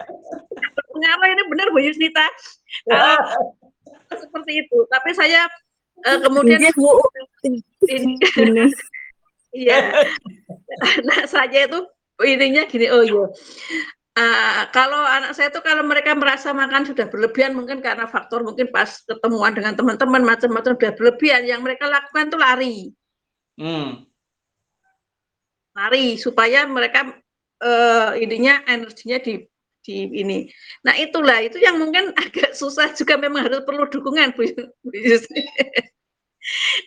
Pengaruh 0.90 1.28
ini 1.32 1.42
benar 1.48 1.66
Bu 1.70 1.78
Yusnita. 1.80 2.26
Kalau 2.86 3.16
seperti 4.22 4.66
itu. 4.66 4.78
Tapi 4.90 5.10
saya 5.14 5.46
eh, 6.06 6.18
kemudian 6.22 6.60
Iya, 6.60 6.70
Bu. 6.74 6.98
ini 7.46 7.58
Ini. 7.94 8.14
Iya. 9.50 9.78
Nah, 11.02 11.20
saya 11.26 11.66
itu 11.66 11.78
ininya 12.22 12.62
gini, 12.70 12.86
oh 12.92 13.02
iya. 13.02 13.24
Ah, 14.18 14.66
kalau 14.74 15.06
anak 15.06 15.38
saya 15.38 15.54
itu 15.54 15.62
kalau 15.62 15.86
mereka 15.86 16.18
merasa 16.18 16.50
makan 16.50 16.82
sudah 16.82 17.06
berlebihan 17.06 17.54
mungkin 17.54 17.78
karena 17.78 18.10
faktor 18.10 18.42
mungkin 18.42 18.66
pas 18.74 19.06
ketemuan 19.06 19.54
dengan 19.54 19.78
teman-teman 19.78 20.26
macam-macam 20.26 20.74
sudah 20.74 20.92
berlebihan 20.98 21.46
yang 21.46 21.62
mereka 21.62 21.86
lakukan 21.86 22.26
itu 22.26 22.38
lari 22.38 22.76
Hmm. 23.60 24.08
lari 25.76 26.16
supaya 26.16 26.64
mereka 26.64 27.12
eh, 27.60 28.10
ininya 28.24 28.64
energinya 28.66 29.20
di 29.20 29.44
di 29.84 30.08
ini. 30.16 30.48
Nah 30.80 30.96
itulah 30.96 31.44
itu 31.44 31.60
yang 31.60 31.76
mungkin 31.76 32.16
agak 32.24 32.56
susah 32.56 32.96
juga 32.96 33.20
memang 33.20 33.46
harus 33.46 33.60
perlu 33.68 33.84
dukungan 33.84 34.32
Bu. 34.32 34.48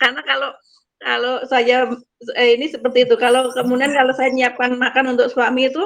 Karena 0.02 0.22
kalau 0.26 0.50
kalau 0.98 1.46
saya 1.46 1.94
eh, 2.36 2.58
ini 2.58 2.74
seperti 2.74 3.06
itu. 3.06 3.16
Kalau 3.22 3.54
kemudian 3.54 3.94
kalau 3.94 4.18
saya 4.18 4.34
nyiapkan 4.34 4.74
makan 4.82 5.14
untuk 5.14 5.30
suami 5.30 5.70
itu 5.70 5.84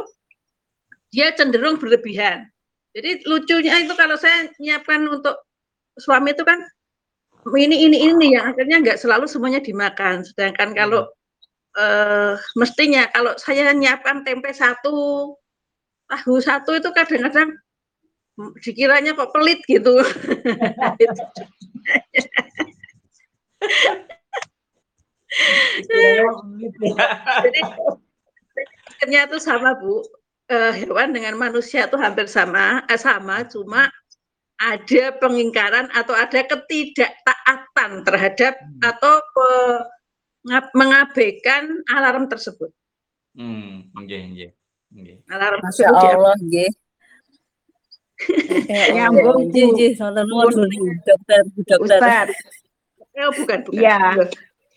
dia 1.12 1.32
cenderung 1.36 1.80
berlebihan. 1.80 2.48
Jadi 2.96 3.24
lucunya 3.30 3.78
itu 3.86 3.94
kalau 3.94 4.18
saya 4.18 4.50
nyiapkan 4.58 5.06
untuk 5.06 5.38
suami 6.02 6.34
itu 6.34 6.42
kan 6.42 6.60
ini 7.56 7.88
ini 7.88 7.98
ini 8.12 8.36
yang 8.36 8.52
akhirnya 8.52 8.82
nggak 8.84 9.00
selalu 9.00 9.30
semuanya 9.30 9.62
dimakan. 9.62 10.26
Sedangkan 10.26 10.74
kalau 10.74 11.08
eh, 11.78 12.34
mestinya 12.58 13.08
kalau 13.14 13.38
saya 13.40 13.72
nyiapkan 13.72 14.26
tempe 14.26 14.52
satu, 14.52 15.38
tahu 16.10 16.36
satu 16.42 16.76
itu 16.76 16.90
kadang-kadang 16.92 17.54
dikiranya 18.62 19.14
kok 19.18 19.32
pelit 19.34 19.62
gitu. 19.66 19.98
Jadi 27.46 27.60
akhirnya 28.88 29.30
itu 29.30 29.38
sama 29.38 29.78
Bu, 29.78 30.02
Eh, 30.48 30.72
hewan 30.80 31.12
dengan 31.12 31.36
manusia 31.36 31.92
itu 31.92 32.00
hampir 32.00 32.24
sama, 32.32 32.80
eh, 32.88 32.96
sama, 32.96 33.44
cuma 33.44 33.92
ada 34.56 35.04
pengingkaran 35.20 35.92
atau 35.92 36.16
ada 36.16 36.40
ketidaktaatan 36.40 38.08
terhadap 38.08 38.56
atau 38.80 39.20
pe- 39.36 39.84
ngab- 40.48 40.72
mengabaikan 40.72 41.84
alarm 41.92 42.32
tersebut. 42.32 42.72
Hmm, 43.36 43.92
nggih, 43.92 44.22
nggih. 44.32 44.50
Nggih. 44.88 45.16
Alarm 45.28 45.60
Masya 45.60 45.84
tersebut 45.84 46.00
dia- 46.00 46.16
Allah, 46.16 46.36
nggih. 46.40 46.72
Ya 48.72 48.84
Nyambung, 48.96 49.52
nggih, 49.52 49.68
nggih, 49.76 49.92
dokter, 51.04 51.42
dokter. 51.68 51.78
Ustaz, 51.84 52.28
Oh, 53.18 53.34
bukan, 53.34 53.60
bukan. 53.66 53.82
Iya. 53.82 53.98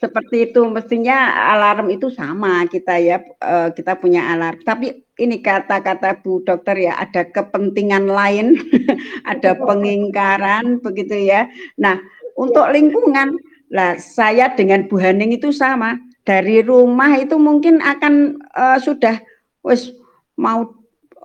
Seperti 0.00 0.48
itu 0.48 0.64
mestinya 0.64 1.28
alarm 1.52 1.92
itu 1.92 2.08
sama 2.08 2.64
kita 2.64 2.96
ya 2.96 3.20
eh, 3.20 3.68
kita 3.76 4.00
punya 4.00 4.32
alarm. 4.32 4.64
Tapi 4.64 4.96
ini 5.20 5.44
kata-kata 5.44 6.24
Bu 6.24 6.40
Dokter 6.40 6.80
ya 6.80 6.96
ada 6.96 7.28
kepentingan 7.28 8.08
lain, 8.08 8.56
ada 9.32 9.52
pengingkaran 9.60 10.80
begitu 10.80 11.20
ya. 11.20 11.52
Nah, 11.76 12.00
untuk 12.40 12.72
lingkungan 12.72 13.36
lah 13.68 14.00
saya 14.00 14.48
dengan 14.56 14.88
Bu 14.88 14.96
Haning 14.96 15.36
itu 15.36 15.52
sama. 15.52 16.00
Dari 16.24 16.64
rumah 16.64 17.16
itu 17.20 17.36
mungkin 17.36 17.84
akan 17.84 18.40
eh, 18.40 18.78
sudah 18.80 19.20
wis 19.68 19.92
mau 20.40 20.64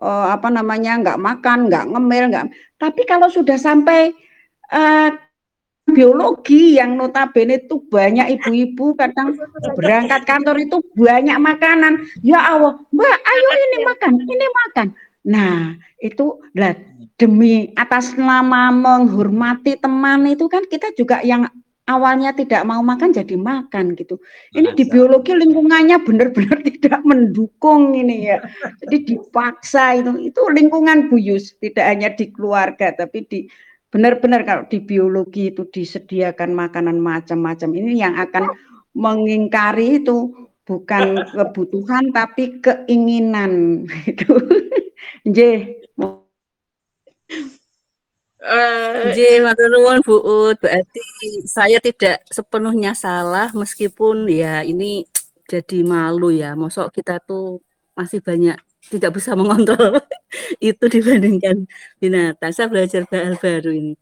eh, 0.03 0.27
apa 0.35 0.51
namanya 0.51 0.99
nggak 0.99 1.19
makan, 1.23 1.71
nggak 1.71 1.95
ngemil, 1.95 2.23
nggak. 2.27 2.45
Tapi 2.75 3.01
kalau 3.07 3.31
sudah 3.31 3.55
sampai 3.55 4.11
eh, 4.75 5.09
biologi 5.85 6.81
yang 6.81 6.97
notabene 6.97 7.61
itu 7.61 7.77
banyak 7.87 8.41
ibu-ibu 8.41 8.97
kadang 8.97 9.37
berangkat 9.77 10.25
kantor 10.25 10.57
itu 10.57 10.81
banyak 10.97 11.37
makanan. 11.37 12.09
Ya 12.25 12.41
Allah, 12.41 12.81
Mbak, 12.89 13.17
ayo 13.21 13.49
ini 13.53 13.77
makan, 13.85 14.13
ini 14.25 14.47
makan. 14.65 14.87
Nah, 15.25 15.77
itu 16.01 16.41
lah 16.57 16.73
demi 17.17 17.73
atas 17.77 18.13
nama 18.17 18.69
menghormati 18.69 19.79
teman 19.79 20.27
itu 20.29 20.45
kan 20.51 20.67
kita 20.67 20.93
juga 20.93 21.23
yang 21.23 21.49
awalnya 21.85 22.33
tidak 22.33 22.65
mau 22.65 22.81
makan 22.81 23.13
jadi 23.13 23.37
makan 23.37 23.93
gitu. 23.93 24.17
Ini 24.57 24.73
di 24.73 24.89
biologi 24.89 25.37
lingkungannya 25.37 26.01
benar-benar 26.01 26.65
tidak 26.67 27.01
mendukung 27.05 27.93
ini 27.93 28.29
ya. 28.33 28.41
Jadi 28.85 29.15
dipaksa 29.15 30.01
itu. 30.01 30.33
Itu 30.33 30.49
lingkungan 30.49 31.13
buyus, 31.13 31.53
tidak 31.61 31.85
hanya 31.85 32.09
di 32.13 32.33
keluarga 32.33 32.93
tapi 32.93 33.25
di 33.29 33.39
benar-benar 33.95 34.43
kalau 34.43 34.67
di 34.67 34.83
biologi 34.83 35.55
itu 35.55 35.63
disediakan 35.71 36.51
makanan 36.51 36.99
macam-macam. 36.99 37.71
Ini 37.71 38.03
yang 38.03 38.19
akan 38.19 38.51
mengingkari 38.91 40.03
itu 40.03 40.35
bukan 40.67 41.23
kebutuhan 41.31 42.11
tapi 42.11 42.59
keinginan 42.59 43.87
gitu. 44.03 44.35
Nggih. 45.31 45.79
Eh, 48.43 49.15
Nggih, 49.15 49.47
matur 49.47 49.71
nuwun 49.71 50.03
Bu 50.03 50.19
Ut. 50.19 50.59
Berarti 50.59 51.01
saya 51.47 51.79
tidak 51.79 52.27
sepenuhnya 52.27 52.91
salah 52.91 53.47
meskipun 53.55 54.27
ya 54.27 54.59
ini 54.67 55.07
jadi 55.47 55.87
malu 55.87 56.35
ya. 56.35 56.51
Mosok 56.51 56.99
kita 56.99 57.23
tuh 57.23 57.63
masih 57.95 58.19
banyak 58.19 58.59
tidak 58.91 59.17
bisa 59.17 59.33
mengontrol 59.33 59.97
itu 60.61 60.85
dibandingkan 60.85 61.65
binatang. 61.97 62.51
Saya 62.53 62.69
belajar 62.69 63.05
hal 63.09 63.37
baru 63.39 63.71
ini. 63.73 63.93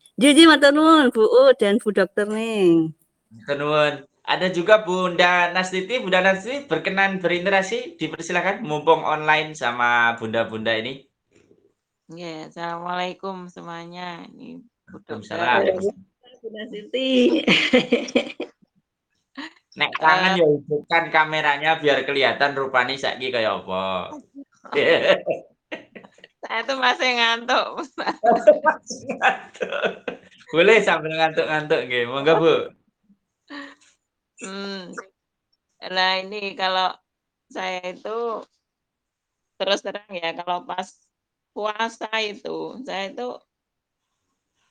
Matur 0.48 0.72
nuwun 0.76 1.10
Bu 1.13 1.24
Ut 1.24 1.56
dan 1.60 1.80
Bu 1.80 1.89
Dokter 1.96 2.28
nih. 2.28 2.91
Matur 3.32 3.56
nuwun. 3.60 3.93
Ada 4.24 4.48
juga 4.56 4.88
Bunda 4.88 5.52
Nastiti, 5.52 6.00
Bunda 6.00 6.24
Nastiti 6.24 6.63
berkenan 6.63 7.19
berinteraksi, 7.19 8.00
dipersilakan 8.00 8.63
mumpung 8.63 9.04
online 9.04 9.52
sama 9.52 10.15
bunda-bunda 10.15 10.72
ini. 10.80 11.04
Ya, 12.08 12.48
assalamualaikum 12.48 13.52
semuanya. 13.52 14.24
Ini 14.32 14.63
Bu. 14.88 15.04
Dokter. 15.04 15.76
Bunda 16.43 16.63
Siti. 16.72 17.39
Nek 19.74 19.91
kangen 19.98 20.34
ya 20.38 20.46
hidupkan 20.46 21.10
kameranya 21.10 21.82
biar 21.82 22.06
kelihatan 22.06 22.54
rupanya 22.54 22.93
saiki 22.93 23.34
kayak 23.34 23.65
apa. 23.65 24.13
Saya 26.43 26.60
tuh 26.67 26.78
masih 26.80 27.10
ngantuk. 27.19 27.67
Boleh 30.54 30.78
sambil 30.86 31.17
ngantuk-ngantuk 31.17 31.80
nggih. 31.89 32.04
Monggo 32.08 32.34
Bu. 32.39 32.56
Hmm. 34.43 34.91
Nah 35.84 36.12
ini 36.23 36.56
kalau 36.56 36.95
saya 37.52 37.95
itu 37.95 38.43
terus 39.60 39.86
terang 39.86 40.10
ya 40.12 40.35
kalau 40.35 40.65
pas 40.65 40.90
puasa 41.54 42.10
itu 42.19 42.81
saya 42.83 43.13
itu 43.13 43.29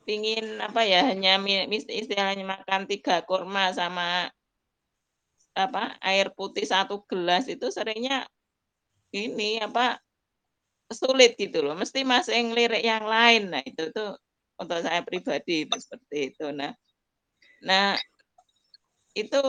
pingin 0.02 0.58
apa 0.58 0.82
ya 0.82 1.06
hanya 1.06 1.38
istilahnya 1.88 2.42
makan 2.42 2.90
tiga 2.90 3.22
kurma 3.22 3.70
sama 3.70 4.28
apa 5.54 5.94
air 6.02 6.34
putih 6.34 6.66
satu 6.66 7.06
gelas 7.06 7.46
itu 7.46 7.70
seringnya 7.70 8.26
ini 9.12 9.60
apa 9.62 10.00
sulit 10.92 11.36
gitu 11.40 11.64
loh 11.64 11.76
mesti 11.78 12.04
masih 12.04 12.36
ngelirik 12.52 12.84
yang 12.84 13.04
lain 13.04 13.52
nah 13.52 13.62
itu 13.64 13.88
tuh 13.96 14.16
untuk 14.60 14.78
saya 14.84 15.00
pribadi 15.04 15.64
itu 15.64 15.76
seperti 15.80 16.18
itu 16.34 16.46
nah 16.52 16.72
nah 17.64 17.96
itu 19.12 19.40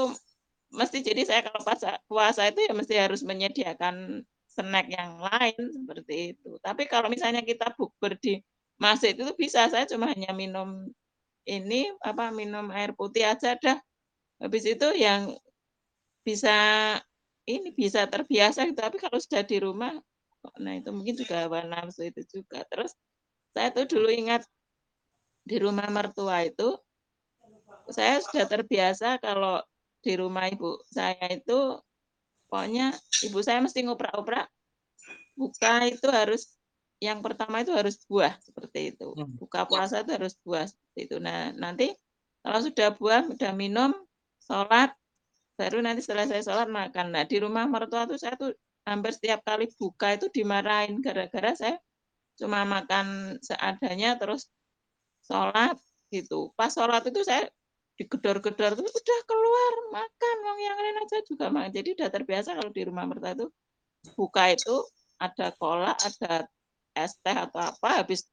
mesti 0.73 0.97
jadi 1.05 1.21
saya 1.23 1.41
kalau 1.47 1.61
pas 1.63 1.79
puasa 2.09 2.49
itu 2.49 2.59
ya 2.65 2.73
mesti 2.73 2.95
harus 2.97 3.21
menyediakan 3.23 4.25
snack 4.53 4.87
yang 4.89 5.17
lain 5.17 5.57
seperti 5.57 6.37
itu. 6.37 6.57
Tapi 6.61 6.85
kalau 6.85 7.09
misalnya 7.09 7.41
kita 7.41 7.73
bukber 7.77 8.17
di 8.21 8.41
masjid 8.77 9.13
itu 9.17 9.33
bisa 9.37 9.69
saya 9.69 9.85
cuma 9.89 10.09
hanya 10.13 10.33
minum 10.33 10.89
ini 11.45 11.89
apa 12.01 12.29
minum 12.33 12.69
air 12.73 12.93
putih 12.93 13.25
aja 13.25 13.57
dah. 13.57 13.77
Habis 14.41 14.63
itu 14.67 14.87
yang 14.97 15.33
bisa 16.25 16.55
ini 17.43 17.75
bisa 17.75 18.07
terbiasa 18.07 18.63
gitu, 18.67 18.79
tapi 18.79 18.97
kalau 18.99 19.19
sudah 19.19 19.43
di 19.43 19.57
rumah 19.59 19.93
nah 20.59 20.75
itu 20.75 20.91
mungkin 20.91 21.15
juga 21.15 21.47
hawa 21.47 21.63
nafsu 21.63 22.03
itu 22.03 22.19
juga. 22.27 22.67
Terus 22.67 22.91
saya 23.55 23.71
tuh 23.71 23.87
dulu 23.87 24.11
ingat 24.11 24.43
di 25.47 25.55
rumah 25.59 25.87
mertua 25.87 26.43
itu 26.43 26.75
saya 27.91 28.19
sudah 28.19 28.47
terbiasa 28.47 29.19
kalau 29.23 29.63
di 30.03 30.19
rumah 30.19 30.51
ibu 30.51 30.83
saya 30.91 31.15
itu 31.31 31.79
pokoknya 32.51 32.91
ibu 33.23 33.39
saya 33.39 33.63
mesti 33.63 33.87
ngoprak-oprak 33.87 34.51
buka 35.39 35.87
itu 35.87 36.07
harus 36.11 36.51
yang 37.03 37.19
pertama 37.19 37.59
itu 37.59 37.75
harus 37.75 37.99
buah 38.07 38.39
seperti 38.39 38.95
itu. 38.95 39.11
Hmm. 39.11 39.35
Buka 39.35 39.67
puasa 39.67 40.03
itu 40.03 40.11
harus 40.15 40.39
buah 40.39 40.63
seperti 40.71 40.99
itu. 41.11 41.17
Nah, 41.19 41.51
nanti 41.51 41.91
kalau 42.39 42.59
sudah 42.63 42.95
buah, 42.95 43.27
sudah 43.27 43.51
minum, 43.51 43.91
sholat, 44.39 44.95
baru 45.53 45.77
nanti 45.85 46.01
selesai 46.01 46.45
sholat 46.45 46.69
makan. 46.69 47.13
Nah, 47.13 47.23
di 47.29 47.37
rumah 47.37 47.69
mertua 47.69 48.09
tuh 48.09 48.17
saya 48.17 48.33
tuh 48.35 48.51
hampir 48.83 49.15
setiap 49.15 49.45
kali 49.47 49.69
buka 49.79 50.17
itu 50.17 50.27
dimarahin 50.33 50.99
gara-gara 50.99 51.55
saya 51.55 51.77
cuma 52.33 52.65
makan 52.65 53.37
seadanya 53.45 54.17
terus 54.17 54.49
sholat 55.25 55.77
gitu. 56.09 56.51
Pas 56.57 56.73
sholat 56.73 57.05
itu 57.07 57.21
saya 57.21 57.45
digedor-gedor 57.93 58.73
tuh 58.73 58.89
udah 58.89 59.19
keluar 59.29 59.73
makan, 59.93 60.35
wong 60.41 60.59
yang 60.59 60.77
lain 60.81 60.97
aja 61.05 61.17
juga 61.29 61.53
makan. 61.53 61.71
Jadi 61.71 61.89
udah 61.93 62.09
terbiasa 62.09 62.49
kalau 62.57 62.71
di 62.73 62.83
rumah 62.89 63.05
mertua 63.05 63.37
itu 63.37 63.47
buka 64.17 64.51
itu 64.51 64.75
ada 65.21 65.53
kolak, 65.55 65.97
ada 66.01 66.49
es 66.97 67.13
teh 67.21 67.37
atau 67.37 67.61
apa, 67.61 68.03
habis 68.03 68.25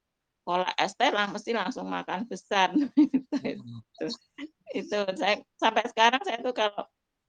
kolak 0.43 0.73
es 0.81 0.97
teh 0.97 1.13
lah 1.13 1.29
mesti 1.29 1.53
langsung 1.53 1.87
makan 1.87 2.25
besar. 2.25 2.73
itu, 3.45 3.65
itu, 4.01 4.05
itu 4.75 4.99
saya 5.21 5.45
sampai 5.61 5.85
sekarang 5.93 6.23
saya 6.25 6.41
tuh 6.41 6.57
kalau 6.57 6.83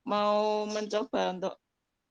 mau 0.08 0.66
mencoba 0.68 1.36
untuk 1.36 1.54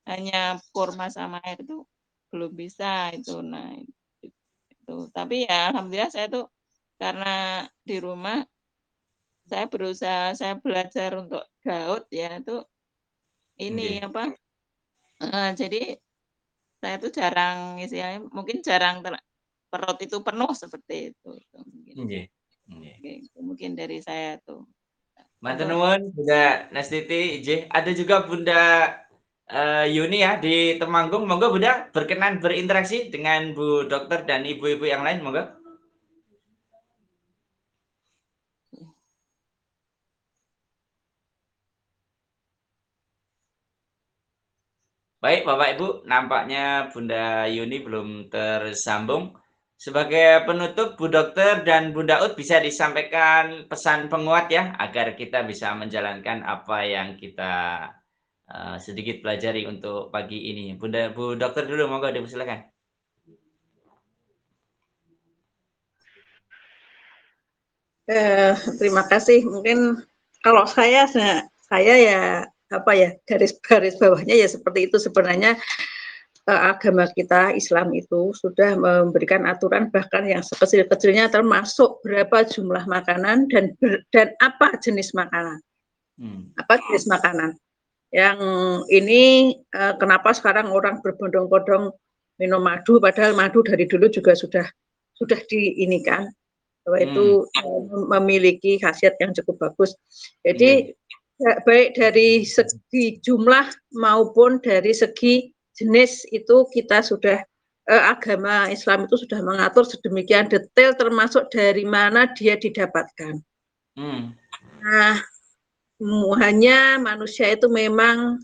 hanya 0.07 0.57
kurma 0.73 1.07
sama 1.13 1.37
air 1.45 1.61
itu 1.61 1.85
belum 2.31 2.51
bisa 2.55 3.11
itu. 3.13 3.39
Nah, 3.43 3.75
itu. 3.77 4.95
Tapi 5.11 5.45
ya 5.45 5.71
alhamdulillah 5.71 6.11
saya 6.11 6.27
tuh 6.31 6.45
karena 6.97 7.65
di 7.81 7.97
rumah 7.97 8.45
saya 9.49 9.65
berusaha 9.67 10.31
saya 10.37 10.55
belajar 10.61 11.17
untuk 11.17 11.43
gaut 11.65 12.05
ya 12.13 12.39
itu 12.39 12.61
ini 13.59 13.99
Nggih. 13.99 14.07
apa 14.07 14.23
eh, 15.21 15.49
jadi 15.57 15.81
saya 16.81 16.95
tuh 16.97 17.11
jarang 17.13 17.77
istilahnya 17.77 18.25
mungkin 18.31 18.63
jarang 18.65 19.05
ter- 19.05 19.25
perut 19.71 19.97
itu 20.03 20.17
penuh 20.19 20.51
seperti 20.51 21.13
itu, 21.13 21.29
itu 21.37 21.57
mungkin 21.63 21.95
Nggih. 22.05 22.25
Nggih. 22.71 22.95
Oke, 22.99 23.11
itu 23.27 23.39
mungkin 23.43 23.71
dari 23.75 23.97
saya 23.99 24.39
tuh 24.43 24.67
Apa? 25.41 25.63
nuwun 25.69 26.01
Bunda 26.15 26.69
Nastiti, 26.73 27.41
Ije. 27.41 27.65
Ada 27.77 27.89
juga 27.99 28.15
Bunda 28.27 28.53
eh, 29.49 29.85
Yuni 29.95 30.17
ya 30.25 30.31
di 30.43 30.77
Temanggung. 30.79 31.23
Monggo 31.29 31.47
Bunda 31.53 31.71
berkenan 31.95 32.33
berinteraksi 32.43 33.09
dengan 33.13 33.39
Bu 33.57 33.89
Dokter 33.91 34.19
dan 34.29 34.41
ibu-ibu 34.45 34.85
yang 34.85 35.01
lain, 35.05 35.19
monggo. 35.25 35.43
Baik, 45.21 45.41
Bapak 45.45 45.67
Ibu, 45.77 45.87
nampaknya 46.09 46.89
Bunda 46.89 47.45
Yuni 47.45 47.77
belum 47.85 48.07
tersambung. 48.33 49.40
Sebagai 49.81 50.45
penutup, 50.45 50.93
Bu 50.93 51.09
Dokter 51.09 51.65
dan 51.65 51.89
Bunda 51.89 52.21
Ut 52.21 52.37
bisa 52.37 52.61
disampaikan 52.61 53.65
pesan 53.65 54.13
penguat 54.13 54.53
ya, 54.53 54.77
agar 54.77 55.17
kita 55.17 55.41
bisa 55.41 55.73
menjalankan 55.73 56.45
apa 56.45 56.85
yang 56.85 57.17
kita 57.17 57.53
eh, 58.45 58.77
sedikit 58.77 59.25
pelajari 59.25 59.65
untuk 59.65 60.13
pagi 60.13 60.53
ini. 60.53 60.77
Bunda, 60.77 61.09
Bu 61.09 61.33
Dokter 61.33 61.65
dulu, 61.65 61.89
monggo 61.89 62.13
dipersilakan. 62.13 62.69
Eh, 68.05 68.53
terima 68.77 69.01
kasih. 69.09 69.49
Mungkin 69.49 69.97
kalau 70.45 70.69
saya 70.69 71.09
saya 71.09 71.93
ya 71.97 72.21
apa 72.69 72.91
ya 72.93 73.09
garis-garis 73.25 73.97
bawahnya 73.97 74.37
ya 74.37 74.45
seperti 74.45 74.93
itu 74.93 75.01
sebenarnya 75.01 75.57
agama 76.51 77.07
kita 77.11 77.55
Islam 77.55 77.95
itu 77.95 78.35
sudah 78.35 78.75
memberikan 78.75 79.47
aturan 79.47 79.87
bahkan 79.89 80.27
yang 80.27 80.43
sekecil-kecilnya 80.43 81.31
termasuk 81.31 82.03
berapa 82.03 82.43
jumlah 82.47 82.83
makanan 82.85 83.47
dan 83.47 83.71
ber- 83.79 84.03
dan 84.11 84.35
apa 84.43 84.75
jenis 84.83 85.15
makanan. 85.15 85.59
Hmm. 86.21 86.53
apa 86.59 86.77
jenis 86.85 87.09
makanan? 87.09 87.57
Yang 88.13 88.39
ini 88.91 89.21
eh, 89.57 89.93
kenapa 89.97 90.35
sekarang 90.35 90.69
orang 90.69 90.99
berbondong-bondong 91.01 91.95
minum 92.37 92.61
madu 92.61 92.99
padahal 92.99 93.33
madu 93.33 93.65
dari 93.65 93.87
dulu 93.87 94.11
juga 94.11 94.35
sudah 94.35 94.67
sudah 95.17 95.39
diinikan. 95.49 96.29
Bahwa 96.85 96.97
itu 97.01 97.47
eh, 97.47 97.79
memiliki 98.11 98.77
khasiat 98.77 99.17
yang 99.17 99.33
cukup 99.33 99.71
bagus. 99.71 99.97
Jadi 100.43 100.91
ya, 101.41 101.51
baik 101.65 101.97
dari 101.97 102.45
segi 102.45 103.17
jumlah 103.23 103.97
maupun 103.97 104.61
dari 104.61 104.93
segi 104.93 105.49
jenis 105.81 106.29
itu 106.29 106.69
kita 106.69 107.01
sudah 107.01 107.41
eh, 107.89 108.03
agama 108.05 108.69
Islam 108.69 109.09
itu 109.09 109.17
sudah 109.25 109.41
mengatur 109.41 109.81
sedemikian 109.89 110.45
detail 110.45 110.93
termasuk 110.93 111.49
dari 111.49 111.81
mana 111.81 112.29
dia 112.37 112.53
didapatkan. 112.53 113.41
Hmm. 113.97 114.37
Nah, 114.85 115.17
mu- 116.01 116.37
hanya 116.37 117.01
manusia 117.01 117.49
itu 117.53 117.65
memang 117.69 118.41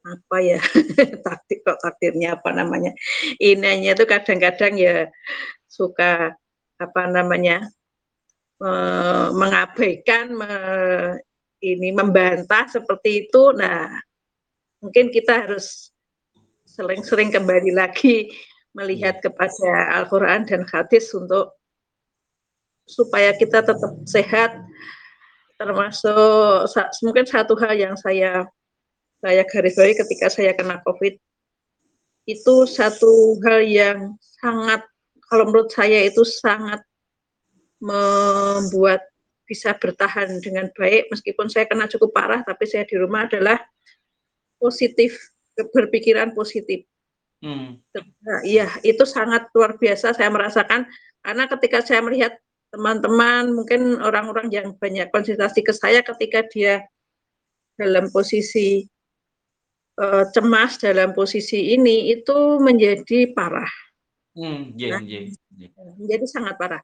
apa 0.00 0.36
ya 0.40 0.60
takdir 1.28 1.60
kok 1.60 1.76
takdirnya 1.84 2.40
apa 2.40 2.56
namanya 2.56 2.96
inanya 3.36 3.92
itu 3.92 4.08
kadang-kadang 4.08 4.80
ya 4.80 5.12
suka 5.68 6.32
apa 6.80 7.02
namanya 7.04 7.68
eh, 8.64 9.28
mengabaikan 9.36 10.32
me- 10.32 11.20
ini 11.60 11.92
membantah 11.92 12.64
seperti 12.72 13.28
itu 13.28 13.52
nah 13.52 13.92
mungkin 14.80 15.12
kita 15.12 15.44
harus 15.44 15.89
sering-sering 16.70 17.34
kembali 17.34 17.74
lagi 17.74 18.30
melihat 18.78 19.18
kepada 19.18 19.98
Al-Quran 19.98 20.46
dan 20.46 20.62
hadis 20.70 21.10
untuk 21.10 21.50
supaya 22.86 23.34
kita 23.34 23.66
tetap 23.66 23.92
sehat 24.06 24.54
termasuk 25.58 26.70
mungkin 27.02 27.26
satu 27.26 27.58
hal 27.58 27.74
yang 27.74 27.94
saya 27.98 28.46
saya 29.20 29.42
garis 29.50 29.74
bawahi 29.76 29.98
ketika 29.98 30.26
saya 30.30 30.54
kena 30.54 30.78
COVID 30.86 31.18
itu 32.30 32.54
satu 32.70 33.42
hal 33.42 33.60
yang 33.66 33.98
sangat 34.38 34.86
kalau 35.26 35.50
menurut 35.50 35.70
saya 35.74 36.06
itu 36.06 36.22
sangat 36.22 36.82
membuat 37.82 39.02
bisa 39.50 39.74
bertahan 39.74 40.38
dengan 40.38 40.70
baik. 40.78 41.10
Meskipun 41.10 41.50
saya 41.50 41.66
kena 41.66 41.90
cukup 41.90 42.14
parah 42.14 42.42
tapi 42.46 42.70
saya 42.70 42.86
di 42.86 42.94
rumah 42.94 43.26
adalah 43.26 43.58
positif 44.62 45.18
berpikiran 45.54 46.32
positif 46.32 46.86
Hmm. 47.40 47.80
Nah, 47.96 48.40
iya, 48.44 48.68
itu 48.84 49.00
sangat 49.08 49.48
luar 49.56 49.80
biasa 49.80 50.12
saya 50.12 50.28
merasakan 50.28 50.84
karena 51.24 51.48
ketika 51.48 51.80
saya 51.80 52.04
melihat 52.04 52.36
teman-teman, 52.68 53.56
mungkin 53.56 53.96
orang-orang 54.04 54.52
yang 54.52 54.76
banyak 54.76 55.08
konsultasi 55.08 55.64
ke 55.64 55.72
saya 55.72 56.04
ketika 56.04 56.44
dia 56.52 56.84
dalam 57.80 58.12
posisi 58.12 58.84
eh, 60.00 60.24
cemas, 60.36 60.76
dalam 60.84 61.16
posisi 61.16 61.72
ini 61.72 62.12
itu 62.12 62.60
menjadi 62.60 63.32
parah, 63.32 63.72
Hmm. 64.36 64.76
Nggih, 64.76 64.90
Nah. 64.92 65.00
nggih, 65.00 65.24
nggih. 65.56 65.70
menjadi 65.96 66.24
sangat 66.28 66.54
parah. 66.60 66.82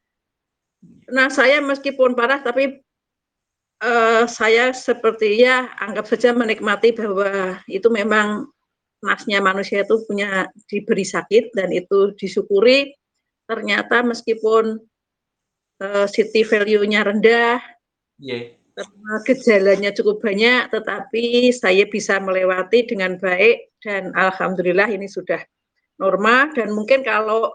Nah, 1.12 1.28
saya 1.28 1.60
meskipun 1.60 2.16
parah 2.16 2.40
tapi 2.40 2.80
eh, 3.84 4.24
saya 4.24 4.72
seperti 4.72 5.36
ya 5.44 5.68
anggap 5.84 6.08
saja 6.08 6.32
menikmati 6.32 6.96
bahwa 6.96 7.60
itu 7.68 7.92
memang 7.92 8.48
nasnya 9.04 9.44
manusia 9.44 9.84
itu 9.84 10.00
punya 10.08 10.48
diberi 10.68 11.04
sakit 11.04 11.52
dan 11.52 11.68
itu 11.72 12.16
disyukuri 12.16 12.96
ternyata 13.44 14.00
meskipun 14.02 14.80
eh, 15.82 16.06
city 16.08 16.42
value-nya 16.42 17.04
rendah 17.04 17.60
Nggih. 18.16 18.56
karena 18.76 19.12
gejalanya 19.28 19.90
cukup 19.92 20.24
banyak 20.24 20.72
tetapi 20.72 21.52
saya 21.52 21.84
bisa 21.88 22.16
melewati 22.18 22.88
dengan 22.88 23.20
baik 23.20 23.72
dan 23.84 24.10
alhamdulillah 24.16 24.88
ini 24.88 25.06
sudah 25.06 25.40
normal 26.00 26.52
dan 26.56 26.72
mungkin 26.72 27.04
kalau 27.04 27.52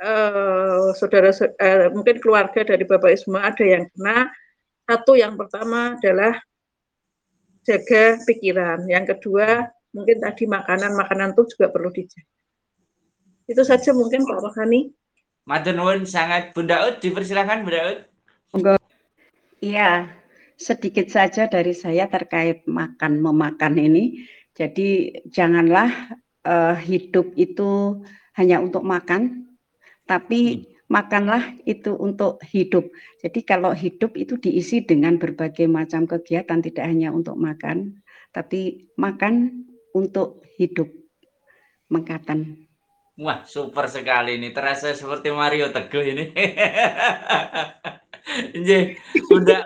eh, 0.00 0.88
saudara 0.96 1.30
eh, 1.36 1.88
mungkin 1.92 2.16
keluarga 2.18 2.64
dari 2.64 2.84
Bapak 2.88 3.12
Ibu 3.12 3.20
semua 3.20 3.52
ada 3.52 3.64
yang 3.64 3.84
kena 3.92 4.32
satu 4.88 5.12
yang 5.20 5.36
pertama 5.36 6.00
adalah 6.00 6.40
jaga 7.68 8.16
pikiran 8.24 8.88
yang 8.88 9.04
kedua 9.04 9.68
mungkin 9.92 10.20
tadi 10.20 10.44
makanan-makanan 10.44 11.32
itu 11.32 11.42
juga 11.56 11.72
perlu 11.72 11.88
dijaga 11.92 12.28
itu 13.48 13.62
saja 13.64 13.90
mungkin 13.96 14.28
Pak 14.28 14.38
Rohani 14.44 14.92
Matur 15.48 15.72
nuwun 15.72 16.04
sangat 16.04 16.52
Bunda 16.52 16.84
Ut, 16.84 17.00
dipersilakan 17.00 17.64
Bunda 17.64 17.80
Ut. 17.88 17.98
Iya, 19.64 20.12
sedikit 20.60 21.08
saja 21.08 21.48
dari 21.48 21.72
saya 21.72 22.04
terkait 22.04 22.68
makan 22.68 23.24
memakan 23.24 23.80
ini. 23.80 24.28
Jadi 24.52 25.08
janganlah 25.32 25.88
uh, 26.44 26.76
hidup 26.76 27.32
itu 27.32 27.96
hanya 28.36 28.60
untuk 28.60 28.84
makan, 28.84 29.48
tapi 30.04 30.68
makanlah 30.92 31.56
itu 31.64 31.96
untuk 31.96 32.44
hidup. 32.44 32.84
Jadi 33.24 33.40
kalau 33.40 33.72
hidup 33.72 34.20
itu 34.20 34.36
diisi 34.36 34.84
dengan 34.84 35.16
berbagai 35.16 35.64
macam 35.64 36.04
kegiatan, 36.04 36.60
tidak 36.60 36.84
hanya 36.84 37.08
untuk 37.08 37.40
makan, 37.40 38.04
tapi 38.36 38.84
makan 39.00 39.64
untuk 39.98 40.46
hidup. 40.58 40.86
Mengkatan. 41.90 42.68
Wah, 43.18 43.42
super 43.42 43.90
sekali 43.90 44.38
ini. 44.38 44.54
Terasa 44.54 44.94
seperti 44.94 45.34
Mario 45.34 45.74
Teguh 45.74 46.04
ini. 46.06 46.24
Nggih, 48.28 48.94
Bunda 49.26 49.64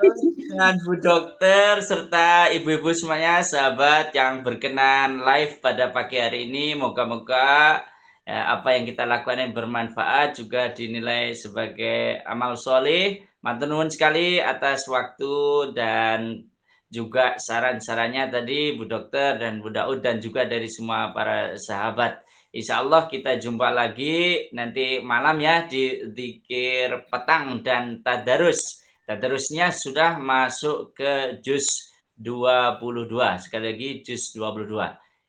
dengan 0.53 0.79
Bu 0.87 0.95
Dokter 1.03 1.83
serta 1.83 2.47
ibu-ibu 2.55 2.95
semuanya, 2.95 3.43
sahabat 3.43 4.15
yang 4.15 4.47
berkenan 4.47 5.27
live 5.27 5.59
pada 5.59 5.91
pagi 5.91 6.23
hari 6.23 6.47
ini, 6.47 6.79
moga-moga 6.79 7.83
ya, 8.23 8.55
apa 8.55 8.79
yang 8.79 8.87
kita 8.87 9.03
lakukan 9.03 9.43
yang 9.43 9.53
bermanfaat 9.57 10.39
juga 10.39 10.71
dinilai 10.71 11.35
sebagai 11.35 12.23
amal 12.23 12.55
soleh. 12.55 13.27
Matur 13.43 13.91
sekali 13.91 14.39
atas 14.39 14.87
waktu 14.87 15.75
dan 15.75 16.47
juga 16.93 17.41
saran-sarannya 17.41 18.29
tadi 18.29 18.77
Bu 18.77 18.85
Dokter 18.85 19.41
dan 19.41 19.65
Bu 19.65 19.73
Daud 19.73 20.05
dan 20.05 20.21
juga 20.21 20.45
dari 20.45 20.69
semua 20.69 21.09
para 21.17 21.57
sahabat. 21.57 22.21
Insya 22.53 22.85
Allah 22.85 23.09
kita 23.09 23.41
jumpa 23.41 23.73
lagi 23.73 24.53
nanti 24.53 25.01
malam 25.01 25.41
ya 25.41 25.65
di 25.65 26.05
zikir 26.13 27.09
petang 27.09 27.65
dan 27.65 28.05
tadarus. 28.05 28.85
Tadarusnya 29.09 29.73
sudah 29.73 30.21
masuk 30.21 30.93
ke 30.93 31.41
juz 31.41 31.97
22. 32.21 33.09
Sekali 33.41 33.65
lagi 33.73 33.89
juz 34.05 34.37
22. 34.37 34.69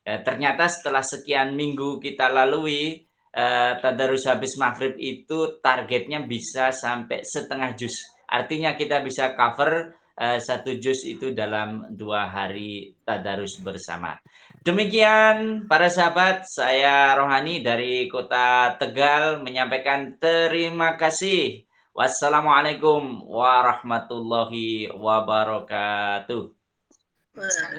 Ya, 0.03 0.20
ternyata 0.20 0.68
setelah 0.68 0.99
sekian 0.99 1.55
minggu 1.55 2.03
kita 2.03 2.28
lalui 2.28 3.07
eh, 3.32 3.74
tadarus 3.80 4.28
habis 4.28 4.59
maghrib 4.59 4.99
itu 4.99 5.64
targetnya 5.64 6.28
bisa 6.28 6.76
sampai 6.76 7.24
setengah 7.24 7.72
juz. 7.80 8.03
Artinya 8.28 8.76
kita 8.76 8.99
bisa 8.99 9.32
cover 9.32 9.95
eh, 10.18 10.39
satu 10.39 10.78
juz 10.78 11.01
itu 11.05 11.34
dalam 11.34 11.89
dua 11.93 12.30
hari 12.30 12.97
tadarus 13.05 13.57
bersama. 13.61 14.18
Demikian 14.64 15.68
para 15.68 15.91
sahabat, 15.91 16.47
saya 16.47 17.11
Rohani 17.20 17.59
dari 17.59 18.07
kota 18.07 18.80
Tegal 18.80 19.43
menyampaikan 19.43 20.16
terima 20.16 20.95
kasih. 20.95 21.68
Wassalamualaikum 21.93 23.28
warahmatullahi 23.28 24.89
wabarakatuh. 24.95 26.49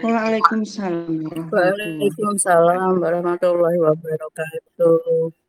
Waalaikumsalam. 0.05 1.51
Waalaikumsalam 1.51 3.01
warahmatullahi 3.01 3.79
wabarakatuh. 3.81 5.44